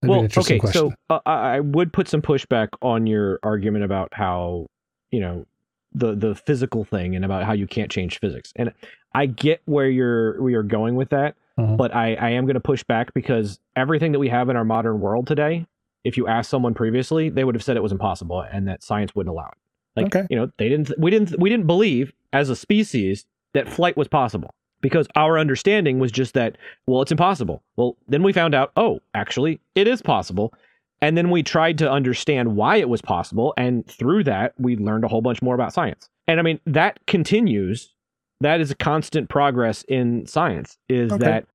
[0.00, 0.90] That'd well, okay, question.
[0.90, 4.66] so uh, I would put some pushback on your argument about how
[5.10, 5.44] you know
[5.92, 8.52] the the physical thing and about how you can't change physics.
[8.56, 8.72] And
[9.14, 11.76] I get where you're where you're going with that, uh-huh.
[11.76, 14.64] but I, I am going to push back because everything that we have in our
[14.64, 15.66] modern world today,
[16.04, 19.14] if you asked someone previously, they would have said it was impossible and that science
[19.14, 19.58] wouldn't allow it.
[19.96, 20.26] Like, okay.
[20.30, 24.06] you know, they didn't we didn't we didn't believe as a species that flight was
[24.06, 27.62] possible because our understanding was just that well it's impossible.
[27.76, 30.54] Well, then we found out, oh, actually it is possible.
[31.02, 33.54] And then we tried to understand why it was possible.
[33.56, 36.08] And through that, we learned a whole bunch more about science.
[36.28, 37.94] And I mean, that continues.
[38.40, 41.24] That is a constant progress in science, is okay.
[41.24, 41.46] that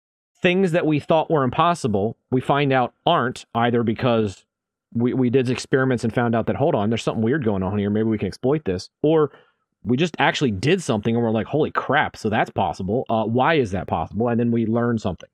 [0.41, 4.45] things that we thought were impossible, we find out aren't either because
[4.93, 7.77] we, we did experiments and found out that, hold on, there's something weird going on
[7.77, 7.89] here.
[7.89, 8.89] Maybe we can exploit this.
[9.01, 9.31] Or
[9.83, 13.05] we just actually did something and we're like, holy crap, so that's possible.
[13.09, 14.27] Uh, why is that possible?
[14.27, 15.29] And then we learn something.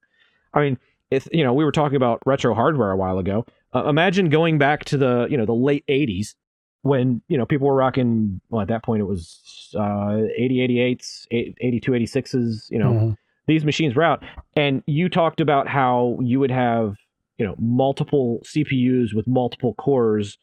[0.54, 0.78] I mean,
[1.10, 3.46] if you know, we were talking about retro hardware a while ago.
[3.74, 6.36] Uh, imagine going back to the you know the late '80s
[6.82, 8.42] when you know people were rocking.
[8.50, 12.70] Well, at that point it was uh, 80, 88s, 82, 86s.
[12.70, 13.12] You know, mm-hmm.
[13.48, 14.24] these machines were out,
[14.56, 16.96] and you talked about how you would have
[17.38, 20.38] you know multiple CPUs with multiple cores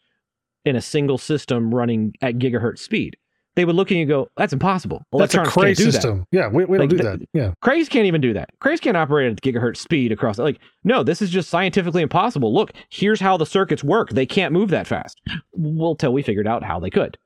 [0.65, 3.17] in a single system running at gigahertz speed
[3.59, 6.25] they would look at you and go, "That's impossible." That's a Cray system.
[6.31, 6.39] That.
[6.39, 7.29] Yeah, we, we like, don't do that.
[7.33, 8.51] Yeah, Crays can't even do that.
[8.61, 10.39] Crays can't operate at gigahertz speed across.
[10.39, 12.55] Like, no, this is just scientifically impossible.
[12.55, 14.11] Look, here's how the circuits work.
[14.11, 15.21] They can't move that fast.
[15.51, 17.19] Well, till we figured out how they could.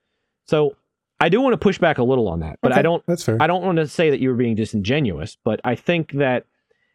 [0.47, 0.75] So
[1.21, 3.05] I do want to push back a little on that, but okay, I don't.
[3.07, 3.37] That's fair.
[3.39, 6.47] I don't want to say that you were being disingenuous, but I think that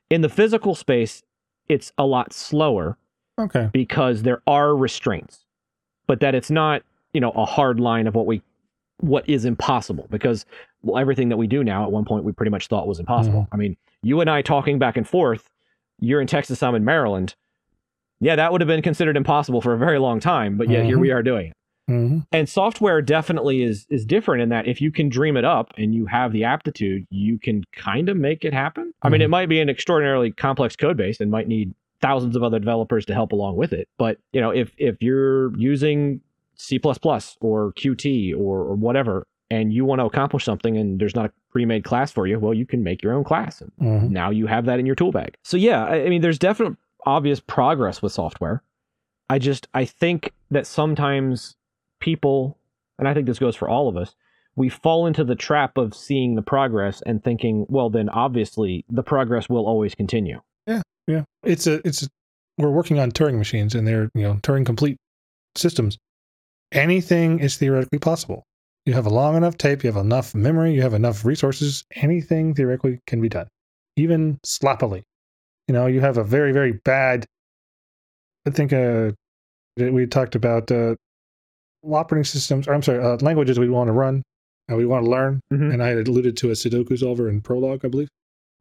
[0.09, 1.21] in the physical space,
[1.69, 2.97] it's a lot slower.
[3.39, 3.69] Okay.
[3.71, 5.45] Because there are restraints,
[6.07, 6.81] but that it's not
[7.13, 8.41] you know a hard line of what we
[8.99, 10.45] what is impossible because
[10.81, 13.41] well, everything that we do now at one point we pretty much thought was impossible.
[13.41, 13.53] Mm-hmm.
[13.53, 15.49] I mean, you and I talking back and forth,
[15.99, 17.35] you're in Texas, I'm in Maryland.
[18.19, 20.87] Yeah, that would have been considered impossible for a very long time, but yet mm-hmm.
[20.87, 21.53] here we are doing it.
[21.89, 22.19] Mm-hmm.
[22.31, 25.95] And software definitely is is different in that if you can dream it up and
[25.95, 28.93] you have the aptitude, you can kind of make it happen.
[29.01, 29.31] I mean, it mm-hmm.
[29.31, 33.13] might be an extraordinarily complex code base and might need thousands of other developers to
[33.13, 33.87] help along with it.
[33.97, 36.21] But you know, if if you're using
[36.57, 41.27] C++ or Qt or, or whatever, and you want to accomplish something and there's not
[41.27, 43.61] a pre-made class for you, well, you can make your own class.
[43.61, 44.13] And mm-hmm.
[44.13, 45.35] now you have that in your tool bag.
[45.43, 48.61] So yeah, I, I mean, there's definite obvious progress with software.
[49.29, 51.55] I just I think that sometimes
[51.99, 52.57] people,
[52.99, 54.15] and I think this goes for all of us,
[54.55, 59.03] we fall into the trap of seeing the progress and thinking, well, then obviously the
[59.03, 60.41] progress will always continue.
[60.65, 61.23] Yeah, yeah.
[61.43, 62.07] It's a it's a,
[62.57, 64.97] we're working on Turing machines and they're you know Turing complete
[65.55, 65.97] systems
[66.71, 68.43] anything is theoretically possible.
[68.85, 72.53] You have a long enough tape, you have enough memory, you have enough resources, anything
[72.53, 73.47] theoretically can be done,
[73.97, 75.03] even sloppily.
[75.67, 77.25] You know, you have a very, very bad.
[78.45, 79.11] I think uh,
[79.75, 80.95] we talked about uh,
[81.83, 84.23] operating systems, or I'm sorry, uh, languages we want to run,
[84.69, 85.41] and we want to learn.
[85.51, 85.73] Mhm.
[85.73, 88.09] And I had alluded to a Sudoku solver in Prolog, I believe.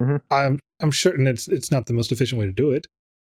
[0.03, 0.21] Mhm.
[0.31, 2.87] I'm I'm certain it's it's not the most efficient way to do it,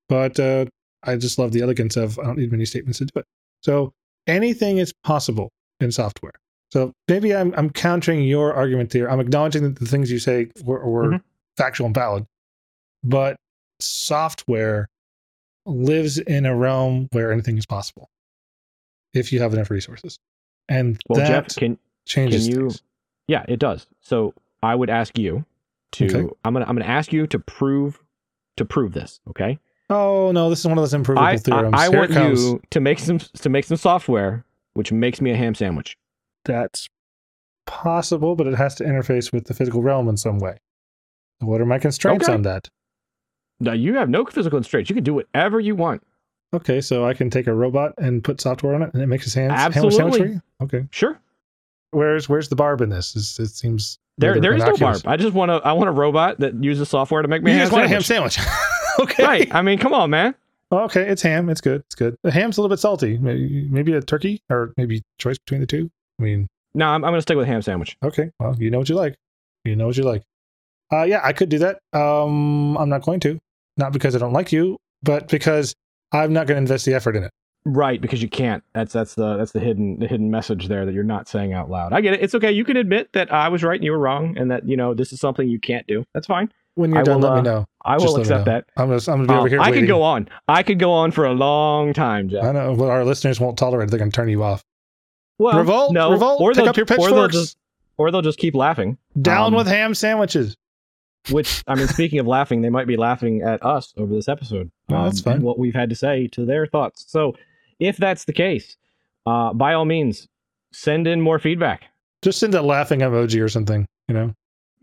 [0.08, 0.64] but uh,
[1.02, 3.26] I just love the elegance of I don't need many statements to do it.
[3.62, 3.92] So
[4.26, 5.50] anything is possible
[5.80, 6.32] in software.
[6.72, 9.10] So maybe I'm I'm countering your argument there.
[9.10, 11.22] I'm acknowledging that the things you say were, were Mhm.
[11.56, 12.26] factual and valid,
[13.04, 13.36] but
[13.80, 14.88] software
[15.64, 18.08] lives in a realm where anything is possible
[19.14, 20.18] if you have enough resources,
[20.68, 22.82] and Well, that Jeff, can changes can you- things.
[23.28, 23.86] yeah, it does.
[24.00, 25.44] So I would ask you
[25.92, 26.04] to.
[26.06, 26.34] Okay.
[26.44, 28.02] I'm gonna I'm gonna ask you to prove
[28.56, 29.20] to prove this.
[29.28, 29.58] Okay.
[29.88, 31.74] Oh no, this is one of those improvable I I, theorems.
[31.76, 35.36] I Here want you to make some to make some software which makes me a
[35.36, 35.96] ham sandwich.
[36.44, 36.88] That's
[37.66, 40.58] possible, but it has to interface with the physical realm in some way.
[41.40, 42.34] What are my constraints Okay.
[42.34, 42.68] on that?
[43.60, 44.90] Now you have no physical constraints.
[44.90, 46.02] You can do whatever you want.
[46.54, 49.24] Okay, so I can take a robot and put software on it, and it makes
[49.24, 50.42] his hands ham sandwich for you.
[50.62, 51.18] Okay, Sure.
[51.90, 53.16] where's where's the barb in this?
[53.16, 55.02] Is- it seems a There there is no barb.
[55.06, 57.56] I just want to I want a robot that uses software to make me You
[57.56, 58.38] a ham just want a ham sandwich.
[58.96, 59.12] sandwich.
[59.18, 59.54] okay, Right.
[59.54, 60.34] I mean, come on, man.
[60.72, 61.48] Okay, it's ham.
[61.48, 61.82] It's good.
[61.82, 62.16] It's good.
[62.22, 63.18] The ham's a little bit salty.
[63.18, 65.90] Maybe, maybe a turkey, or maybe choice between the two.
[66.18, 67.96] I mean, No, I'm, I'm going to stick with ham sandwich.
[68.02, 68.30] okay.
[68.40, 69.16] Well, you know what you like.
[69.64, 70.22] You know what you like.
[70.92, 71.80] Uh, yeah, I could do that.
[71.92, 73.38] Um, I'm not going to.
[73.76, 75.74] Not because I don't like you, but because
[76.12, 77.30] I'm not going to invest the effort in it.
[77.64, 78.62] Right, because you can't.
[78.74, 81.68] That's that's the that's the hidden the hidden message there that you're not saying out
[81.68, 81.92] loud.
[81.92, 82.22] I get it.
[82.22, 82.52] It's okay.
[82.52, 84.94] You can admit that I was right and you were wrong, and that you know
[84.94, 86.04] this is something you can't do.
[86.14, 86.52] That's fine.
[86.76, 87.66] When you're I done, will, let me uh, know.
[87.86, 88.66] I Just will accept that.
[88.76, 89.84] I'm gonna, I'm gonna be Um, over here I waiting.
[89.84, 90.28] could go on.
[90.48, 92.44] I could go on for a long time, Jeff.
[92.44, 93.90] I know, but our listeners won't tolerate it.
[93.90, 94.62] They're going to turn you off.
[95.38, 97.34] Well, Revolt, no, revolt, or take they'll, up your or they'll pitchforks.
[97.34, 97.56] just
[97.98, 98.98] or they'll just keep laughing.
[99.22, 100.56] Down Um, with ham sandwiches.
[101.30, 104.70] Which I mean, speaking of laughing, they might be laughing at us over this episode.
[104.90, 105.42] Oh, that's fine.
[105.42, 107.04] What we've had to say to their thoughts.
[107.08, 107.34] So,
[107.80, 108.76] if that's the case,
[109.26, 110.28] uh, by all means,
[110.72, 111.84] send in more feedback,
[112.22, 113.86] Just send a laughing emoji or something.
[114.08, 114.34] You know,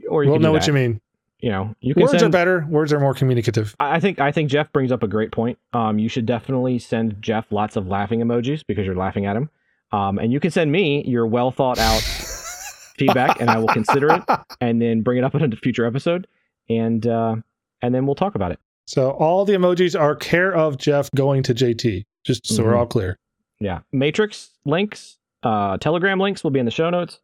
[0.10, 0.99] or you we'll can know what you mean.
[1.44, 2.24] You know, you can Words send.
[2.24, 2.66] are better.
[2.70, 3.76] Words are more communicative.
[3.78, 5.60] I think I think Jeff brings up a great point.
[5.74, 9.50] Um, you should definitely send Jeff lots of laughing emojis because you're laughing at him.
[9.91, 12.00] Um, and you can send me your well thought out
[12.98, 14.24] feedback, and I will consider it,
[14.62, 16.28] and then bring it up in a future episode,
[16.70, 17.36] and uh,
[17.82, 18.60] and then we'll talk about it.
[18.88, 22.06] So all the emojis are care of Jeff going to JT.
[22.24, 22.78] Just so we're Mhm.
[22.78, 23.18] all clear.
[23.60, 27.20] Yeah, Matrix links, uh, Telegram links will be in the show notes.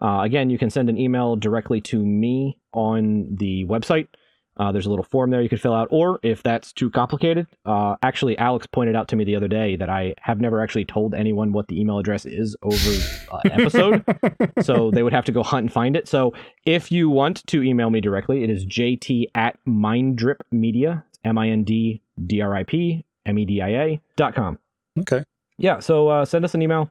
[0.00, 4.08] Uh, again, you can send an email directly to me on the website.
[4.56, 7.46] Uh, there's a little form there you can fill out, or if that's too complicated,
[7.64, 10.84] uh, actually, Alex pointed out to me the other day that I have never actually
[10.84, 12.90] told anyone what the email address is over
[13.30, 14.04] uh, episode,
[14.60, 16.08] so they would have to go hunt and find it.
[16.08, 16.34] So
[16.64, 21.62] if you want to email me directly, it is jt at minddripmedia, M I N
[21.62, 24.58] D D R I P M E D I A dot com
[25.00, 25.24] okay.
[25.58, 26.90] yeah so uh, send us an email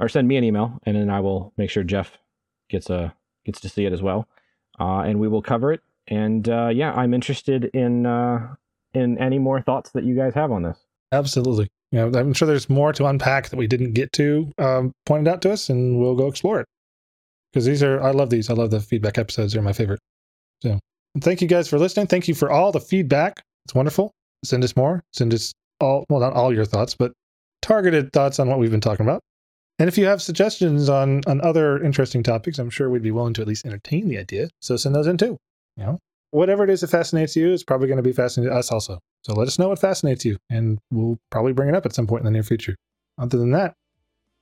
[0.00, 2.18] or send me an email and then i will make sure jeff
[2.68, 3.14] gets a
[3.44, 4.28] gets to see it as well
[4.80, 8.54] uh, and we will cover it and uh, yeah i'm interested in uh,
[8.94, 10.78] in any more thoughts that you guys have on this
[11.12, 11.68] Absolutely.
[11.90, 15.40] Yeah, I'm sure there's more to unpack that we didn't get to um, pointed out
[15.42, 16.66] to us, and we'll go explore it.
[17.52, 18.50] Because these are, I love these.
[18.50, 19.54] I love the feedback episodes.
[19.54, 20.00] They're my favorite.
[20.62, 20.78] So
[21.20, 22.06] thank you guys for listening.
[22.06, 23.42] Thank you for all the feedback.
[23.64, 24.12] It's wonderful.
[24.44, 25.02] Send us more.
[25.14, 27.12] Send us all, well, not all your thoughts, but
[27.62, 29.22] targeted thoughts on what we've been talking about.
[29.78, 33.34] And if you have suggestions on on other interesting topics, I'm sure we'd be willing
[33.34, 34.48] to at least entertain the idea.
[34.60, 35.38] So send those in too.
[35.76, 35.98] You know,
[36.30, 38.98] whatever it is that fascinates you is probably going to be fascinating to us also.
[39.22, 42.06] So let us know what fascinates you, and we'll probably bring it up at some
[42.06, 42.76] point in the near future.
[43.18, 43.74] Other than that,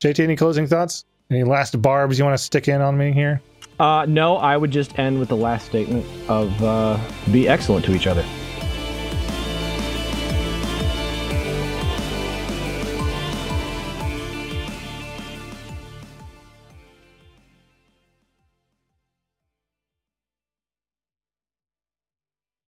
[0.03, 1.05] JT, any closing thoughts?
[1.31, 3.43] Any last barbs you want to stick in on me here?
[3.79, 6.99] uh, no i would just end with the last statement of uh,
[7.33, 8.25] be excellent to each other